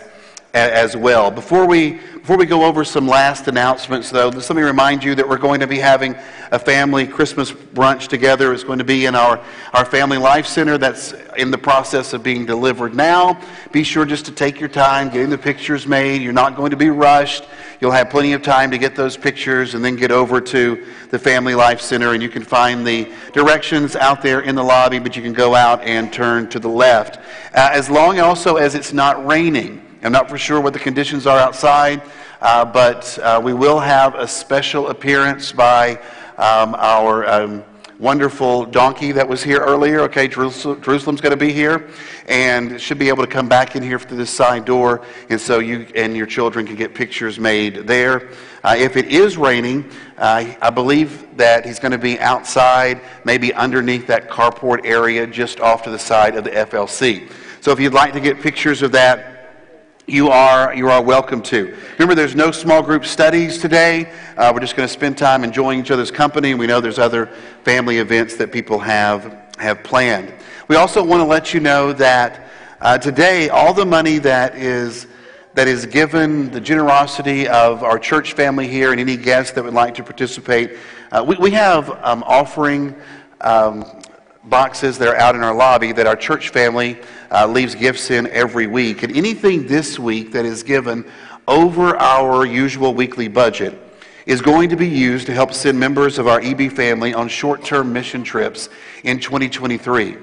as 0.54 0.96
well. 0.98 1.32
Before 1.32 1.66
we 1.66 2.00
before 2.22 2.38
we 2.38 2.46
go 2.46 2.66
over 2.66 2.84
some 2.84 3.08
last 3.08 3.48
announcements, 3.48 4.12
though, 4.12 4.30
let 4.30 4.48
me 4.52 4.62
remind 4.62 5.04
you 5.04 5.16
that 5.16 5.28
we're 5.28 5.40
going 5.40 5.60
to 5.62 5.66
be 5.66 5.80
having 5.80 6.16
a 6.52 6.60
family 6.60 7.08
Christmas 7.08 7.52
brunch 7.52 8.10
together. 8.10 8.54
It's 8.54 8.64
going 8.64 8.78
to 8.78 8.86
be 8.86 9.08
in 9.08 9.16
our, 9.16 9.44
our 9.74 9.86
Family 9.86 10.20
Life 10.20 10.46
Center 10.46 10.78
that's 10.78 11.16
in 11.36 11.50
the 11.50 11.58
process 11.58 12.14
of 12.14 12.22
being 12.22 12.46
delivered 12.46 12.94
now. 12.94 13.42
Be 13.72 13.84
sure 13.84 14.06
just 14.06 14.28
to 14.28 14.32
take 14.32 14.60
your 14.60 14.70
time 14.70 15.10
getting 15.10 15.32
the 15.32 15.38
pictures 15.38 15.88
made. 15.88 16.22
You're 16.22 16.32
not 16.32 16.56
going 16.56 16.70
to 16.70 16.78
be 16.78 16.92
rushed. 16.92 17.46
You'll 17.80 17.90
have 17.90 18.12
plenty 18.12 18.34
of 18.34 18.44
time 18.44 18.70
to 18.70 18.78
get 18.78 18.96
those 18.96 19.18
pictures 19.18 19.74
and 19.74 19.84
then 19.84 19.96
get 19.96 20.12
over 20.12 20.40
to 20.40 20.86
the 21.10 21.18
Family 21.18 21.56
Life 21.56 21.82
Center. 21.82 22.14
And 22.14 22.22
you 22.22 22.30
can 22.30 22.44
find 22.44 22.86
the 22.86 23.12
directions 23.34 23.96
out 23.96 24.22
there 24.22 24.42
in 24.42 24.54
the 24.54 24.64
lobby, 24.64 25.00
but 25.00 25.16
you 25.16 25.24
can 25.24 25.34
go 25.34 25.56
out 25.56 25.82
and 25.82 26.14
turn 26.14 26.50
to 26.50 26.60
the 26.60 26.70
left. 26.70 27.18
Uh, 27.18 27.72
as 27.74 27.90
long 27.90 28.20
also 28.20 28.58
as 28.58 28.76
it's 28.76 28.94
not 28.94 29.26
raining. 29.26 29.88
I'm 30.04 30.12
not 30.12 30.30
for 30.30 30.38
sure 30.40 30.60
what 30.60 30.74
the 30.74 30.80
conditions 30.80 31.28
are 31.28 31.38
outside, 31.38 32.02
uh, 32.42 32.66
but 32.66 33.20
uh, 33.20 33.40
we 33.44 33.54
will 33.54 33.80
have 33.80 34.16
a 34.16 34.28
special 34.28 34.90
appearance 34.90 35.52
by 35.52 35.92
um, 36.40 36.74
our 36.74 37.28
um, 37.30 37.64
wonderful 38.00 38.66
donkey 38.66 39.12
that 39.12 39.28
was 39.28 39.44
here 39.44 39.60
earlier. 39.60 40.00
Okay, 40.02 40.28
Jerusalem's 40.28 41.22
going 41.22 41.30
to 41.30 41.38
be 41.38 41.54
here 41.54 41.88
and 42.28 42.82
should 42.82 42.98
be 42.98 43.10
able 43.10 43.24
to 43.24 43.30
come 43.30 43.48
back 43.48 43.76
in 43.76 43.84
here 43.84 44.00
through 44.00 44.18
this 44.18 44.32
side 44.32 44.66
door, 44.66 45.06
and 45.30 45.40
so 45.40 45.60
you 45.60 45.86
and 45.94 46.18
your 46.18 46.26
children 46.26 46.66
can 46.66 46.76
get 46.76 46.96
pictures 46.96 47.40
made 47.40 47.86
there. 47.86 48.32
Uh, 48.64 48.76
if 48.76 48.98
it 48.98 49.06
is 49.06 49.38
raining, 49.38 49.88
uh, 50.18 50.46
I 50.64 50.72
believe 50.72 51.38
that 51.38 51.64
he's 51.64 51.78
going 51.78 51.92
to 51.92 52.00
be 52.00 52.20
outside, 52.20 53.02
maybe 53.24 53.54
underneath 53.54 54.08
that 54.08 54.32
carport 54.32 54.84
area 54.84 55.28
just 55.28 55.60
off 55.60 55.84
to 55.84 55.92
the 55.92 56.00
side 56.00 56.36
of 56.36 56.44
the 56.44 56.50
FLC. 56.50 57.32
So 57.60 57.72
if 57.72 57.80
you'd 57.80 57.94
like 57.94 58.14
to 58.14 58.20
get 58.20 58.42
pictures 58.42 58.82
of 58.82 58.92
that, 58.94 59.31
you 60.12 60.28
are 60.28 60.76
you 60.76 60.90
are 60.90 61.02
welcome 61.02 61.42
to. 61.42 61.74
Remember, 61.94 62.14
there's 62.14 62.36
no 62.36 62.52
small 62.52 62.82
group 62.82 63.06
studies 63.06 63.60
today. 63.60 64.12
Uh, 64.36 64.52
we're 64.54 64.60
just 64.60 64.76
going 64.76 64.86
to 64.86 64.94
spend 64.94 65.18
time 65.18 65.46
enjoying 65.46 65.80
each 65.80 65.90
other's 65.90 66.12
company. 66.12 66.54
We 66.54 66.68
know 66.68 66.82
there's 66.82 67.00
other 67.00 67.28
family 67.64 68.00
events 68.00 68.36
that 68.36 68.52
people 68.52 68.78
have 68.80 69.38
have 69.58 69.84
planned. 69.84 70.34
We 70.68 70.76
also 70.76 71.02
want 71.02 71.22
to 71.22 71.26
let 71.26 71.54
you 71.54 71.62
know 71.62 71.94
that 71.94 72.50
uh, 72.82 72.98
today 72.98 73.48
all 73.48 73.74
the 73.74 73.86
money 73.86 74.18
that 74.18 74.56
is 74.56 75.08
that 75.54 75.70
is 75.70 75.86
given, 75.86 76.52
the 76.52 76.62
generosity 76.62 77.48
of 77.48 77.82
our 77.82 77.98
church 77.98 78.34
family 78.34 78.68
here, 78.68 78.92
and 78.92 79.00
any 79.00 79.16
guests 79.16 79.54
that 79.54 79.64
would 79.64 79.74
like 79.74 79.96
to 79.96 80.04
participate, 80.04 80.78
uh, 81.14 81.24
we, 81.26 81.38
we 81.38 81.52
have 81.52 81.90
um, 82.04 82.22
offering. 82.24 82.94
Um, 83.40 83.86
boxes 84.46 84.98
that 84.98 85.08
are 85.08 85.16
out 85.16 85.36
in 85.36 85.44
our 85.44 85.54
lobby 85.54 85.92
that 85.92 86.08
our 86.08 86.16
church 86.16 86.50
family 86.50 87.00
uh, 87.32 87.46
leaves 87.46 87.76
gifts 87.76 88.10
in 88.10 88.28
every 88.28 88.68
week. 88.68 89.04
And 89.04 89.16
anything 89.16 89.68
this 89.68 90.00
week 90.00 90.32
that 90.32 90.46
is 90.46 90.64
given 90.64 91.06
over 91.48 91.96
our 91.98 92.46
usual 92.46 92.94
weekly 92.94 93.28
budget 93.28 93.80
is 94.26 94.42
going 94.42 94.70
to 94.70 94.76
be 94.76 94.88
used 94.88 95.26
to 95.28 95.34
help 95.34 95.54
send 95.54 95.80
members 95.80 96.18
of 96.18 96.28
our 96.28 96.40
EB 96.42 96.72
family 96.72 97.14
on 97.14 97.28
short 97.28 97.64
term 97.64 97.92
mission 97.92 98.24
trips 98.24 98.70
in 99.04 99.20
2023. 99.20 100.18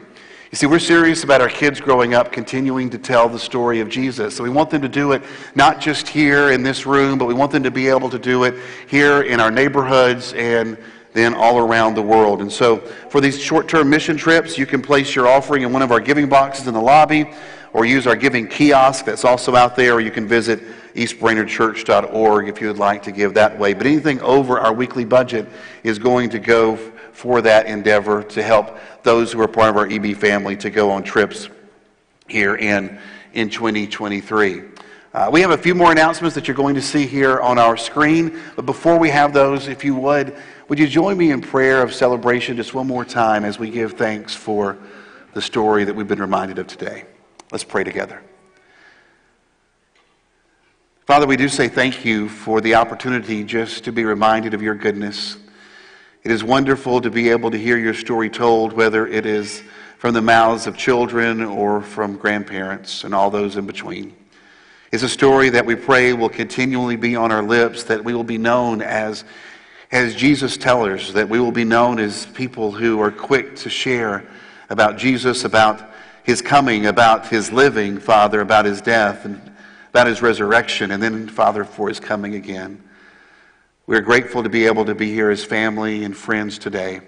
You 0.50 0.56
see, 0.56 0.66
we're 0.66 0.78
serious 0.78 1.24
about 1.24 1.42
our 1.42 1.48
kids 1.48 1.78
growing 1.78 2.14
up 2.14 2.32
continuing 2.32 2.88
to 2.90 2.98
tell 2.98 3.28
the 3.28 3.38
story 3.38 3.80
of 3.80 3.90
Jesus. 3.90 4.34
So 4.34 4.42
we 4.42 4.48
want 4.48 4.70
them 4.70 4.80
to 4.80 4.88
do 4.88 5.12
it 5.12 5.22
not 5.54 5.78
just 5.78 6.08
here 6.08 6.52
in 6.52 6.62
this 6.62 6.86
room, 6.86 7.18
but 7.18 7.26
we 7.26 7.34
want 7.34 7.52
them 7.52 7.62
to 7.64 7.70
be 7.70 7.88
able 7.88 8.08
to 8.08 8.18
do 8.18 8.44
it 8.44 8.54
here 8.88 9.22
in 9.22 9.40
our 9.40 9.50
neighborhoods 9.50 10.32
and 10.32 10.78
then 11.18 11.34
all 11.34 11.58
around 11.58 11.94
the 11.94 12.02
world. 12.02 12.40
And 12.40 12.50
so 12.50 12.78
for 13.10 13.20
these 13.20 13.40
short-term 13.40 13.90
mission 13.90 14.16
trips, 14.16 14.56
you 14.56 14.66
can 14.66 14.80
place 14.80 15.14
your 15.14 15.26
offering 15.26 15.62
in 15.62 15.72
one 15.72 15.82
of 15.82 15.90
our 15.90 16.00
giving 16.00 16.28
boxes 16.28 16.68
in 16.68 16.74
the 16.74 16.80
lobby 16.80 17.30
or 17.72 17.84
use 17.84 18.06
our 18.06 18.16
giving 18.16 18.46
kiosk 18.46 19.04
that's 19.04 19.24
also 19.24 19.54
out 19.54 19.76
there, 19.76 19.94
or 19.94 20.00
you 20.00 20.10
can 20.10 20.26
visit 20.26 20.62
eastbrainerdchurch.org 20.94 22.48
if 22.48 22.60
you 22.60 22.68
would 22.68 22.78
like 22.78 23.02
to 23.02 23.12
give 23.12 23.34
that 23.34 23.58
way. 23.58 23.74
But 23.74 23.86
anything 23.86 24.20
over 24.20 24.58
our 24.58 24.72
weekly 24.72 25.04
budget 25.04 25.46
is 25.82 25.98
going 25.98 26.30
to 26.30 26.38
go 26.38 26.76
for 27.12 27.42
that 27.42 27.66
endeavor 27.66 28.22
to 28.22 28.42
help 28.42 28.78
those 29.02 29.32
who 29.32 29.40
are 29.40 29.48
part 29.48 29.70
of 29.70 29.76
our 29.76 29.86
EB 29.90 30.16
family 30.16 30.56
to 30.56 30.70
go 30.70 30.90
on 30.90 31.02
trips 31.02 31.48
here 32.28 32.56
in, 32.56 32.98
in 33.32 33.50
2023. 33.50 34.62
Uh, 35.14 35.28
we 35.32 35.40
have 35.40 35.50
a 35.50 35.58
few 35.58 35.74
more 35.74 35.90
announcements 35.90 36.34
that 36.34 36.46
you're 36.46 36.56
going 36.56 36.74
to 36.74 36.82
see 36.82 37.06
here 37.06 37.40
on 37.40 37.58
our 37.58 37.76
screen. 37.76 38.38
But 38.56 38.66
before 38.66 38.98
we 38.98 39.08
have 39.08 39.32
those, 39.32 39.66
if 39.66 39.82
you 39.82 39.94
would, 39.96 40.36
would 40.68 40.78
you 40.78 40.86
join 40.86 41.16
me 41.16 41.30
in 41.30 41.40
prayer 41.40 41.82
of 41.82 41.94
celebration 41.94 42.56
just 42.56 42.74
one 42.74 42.86
more 42.86 43.04
time 43.04 43.44
as 43.44 43.58
we 43.58 43.70
give 43.70 43.94
thanks 43.94 44.34
for 44.34 44.76
the 45.32 45.40
story 45.40 45.84
that 45.84 45.94
we've 45.94 46.08
been 46.08 46.20
reminded 46.20 46.58
of 46.58 46.66
today? 46.66 47.04
Let's 47.50 47.64
pray 47.64 47.84
together. 47.84 48.22
Father, 51.06 51.26
we 51.26 51.36
do 51.36 51.48
say 51.48 51.68
thank 51.68 52.04
you 52.04 52.28
for 52.28 52.60
the 52.60 52.74
opportunity 52.74 53.42
just 53.42 53.84
to 53.84 53.92
be 53.92 54.04
reminded 54.04 54.52
of 54.52 54.60
your 54.60 54.74
goodness. 54.74 55.38
It 56.22 56.30
is 56.30 56.44
wonderful 56.44 57.00
to 57.00 57.10
be 57.10 57.30
able 57.30 57.50
to 57.50 57.56
hear 57.56 57.78
your 57.78 57.94
story 57.94 58.28
told, 58.28 58.74
whether 58.74 59.06
it 59.06 59.24
is 59.24 59.62
from 59.96 60.12
the 60.12 60.20
mouths 60.20 60.66
of 60.66 60.76
children 60.76 61.42
or 61.42 61.80
from 61.80 62.18
grandparents 62.18 63.04
and 63.04 63.14
all 63.14 63.30
those 63.30 63.56
in 63.56 63.66
between. 63.66 64.14
It's 64.92 65.02
a 65.02 65.08
story 65.08 65.48
that 65.48 65.64
we 65.64 65.76
pray 65.76 66.12
will 66.12 66.28
continually 66.28 66.96
be 66.96 67.16
on 67.16 67.32
our 67.32 67.42
lips, 67.42 67.84
that 67.84 68.04
we 68.04 68.12
will 68.12 68.22
be 68.22 68.36
known 68.36 68.82
as, 68.82 69.24
as 69.90 70.14
Jesus 70.14 70.56
tellers, 70.56 71.14
that 71.14 71.28
we 71.28 71.40
will 71.40 71.52
be 71.52 71.64
known 71.64 71.98
as 71.98 72.26
people 72.26 72.72
who 72.72 73.00
are 73.00 73.10
quick 73.10 73.56
to 73.56 73.70
share 73.70 74.26
about 74.68 74.98
Jesus, 74.98 75.44
about 75.44 75.82
his 76.24 76.42
coming, 76.42 76.86
about 76.86 77.26
his 77.28 77.50
living, 77.50 77.98
Father, 77.98 78.42
about 78.42 78.66
his 78.66 78.82
death, 78.82 79.24
and 79.24 79.40
about 79.90 80.06
his 80.06 80.20
resurrection, 80.20 80.90
and 80.90 81.02
then, 81.02 81.26
Father, 81.26 81.64
for 81.64 81.88
his 81.88 81.98
coming 81.98 82.34
again. 82.34 82.82
We're 83.86 84.02
grateful 84.02 84.42
to 84.42 84.50
be 84.50 84.66
able 84.66 84.84
to 84.84 84.94
be 84.94 85.10
here 85.10 85.30
as 85.30 85.42
family 85.42 86.04
and 86.04 86.14
friends 86.14 86.58
today, 86.58 87.00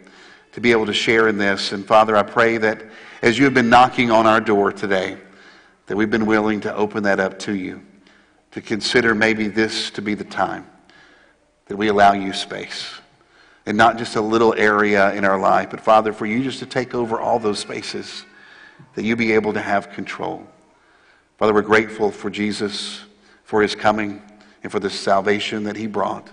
to 0.53 0.61
be 0.63 0.73
able 0.73 0.87
to 0.87 0.95
share 0.95 1.29
in 1.29 1.37
this. 1.37 1.73
And 1.73 1.87
Father, 1.87 2.17
I 2.17 2.23
pray 2.23 2.57
that 2.57 2.83
as 3.21 3.37
you 3.37 3.45
have 3.45 3.53
been 3.53 3.69
knocking 3.69 4.11
on 4.11 4.27
our 4.27 4.41
door 4.41 4.73
today, 4.73 5.19
that 5.87 5.97
we've 5.97 6.11
been 6.11 6.25
willing 6.25 6.63
to 6.63 6.75
open 6.75 7.03
that 7.03 7.21
up 7.21 7.39
to 7.41 7.55
you, 7.55 7.83
to 8.53 8.63
consider 8.63 9.15
maybe 9.15 9.49
this 9.49 9.91
to 9.91 10.01
be 10.01 10.15
the 10.15 10.25
time 10.25 10.67
that 11.71 11.77
we 11.77 11.87
allow 11.87 12.13
you 12.15 12.33
space. 12.33 13.01
And 13.65 13.79
not 13.79 13.97
just 13.97 14.17
a 14.17 14.21
little 14.21 14.53
area 14.55 15.15
in 15.15 15.25
our 15.25 15.39
life, 15.39 15.71
but 15.71 15.81
Father, 15.81 16.13
for 16.13 16.27
you 16.27 16.43
just 16.43 16.59
to 16.59 16.67
take 16.67 16.97
over 16.97 17.21
all 17.21 17.39
those 17.39 17.61
spaces, 17.61 18.25
that 18.97 19.05
you 19.05 19.15
be 19.15 19.31
able 19.31 19.53
to 19.53 19.61
have 19.61 19.93
control. 19.93 20.45
Father, 21.39 21.55
we're 21.55 21.63
grateful 21.63 22.11
for 22.11 22.29
Jesus, 22.29 23.03
for 23.45 23.63
his 23.63 23.77
coming, 23.77 24.21
and 24.65 24.73
for 24.73 24.81
the 24.81 24.91
salvation 24.91 25.63
that 25.63 25.77
he 25.77 25.87
brought. 25.87 26.29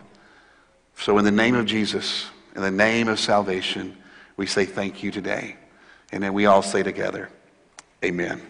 So, 0.97 1.19
in 1.19 1.23
the 1.23 1.29
name 1.29 1.53
of 1.53 1.67
Jesus, 1.67 2.25
in 2.55 2.63
the 2.63 2.71
name 2.71 3.07
of 3.07 3.19
salvation, 3.19 3.95
we 4.37 4.47
say 4.47 4.65
thank 4.65 5.03
you 5.03 5.11
today. 5.11 5.55
And 6.11 6.23
then 6.23 6.33
we 6.33 6.47
all 6.47 6.63
say 6.63 6.81
together, 6.81 7.29
Amen. 8.03 8.41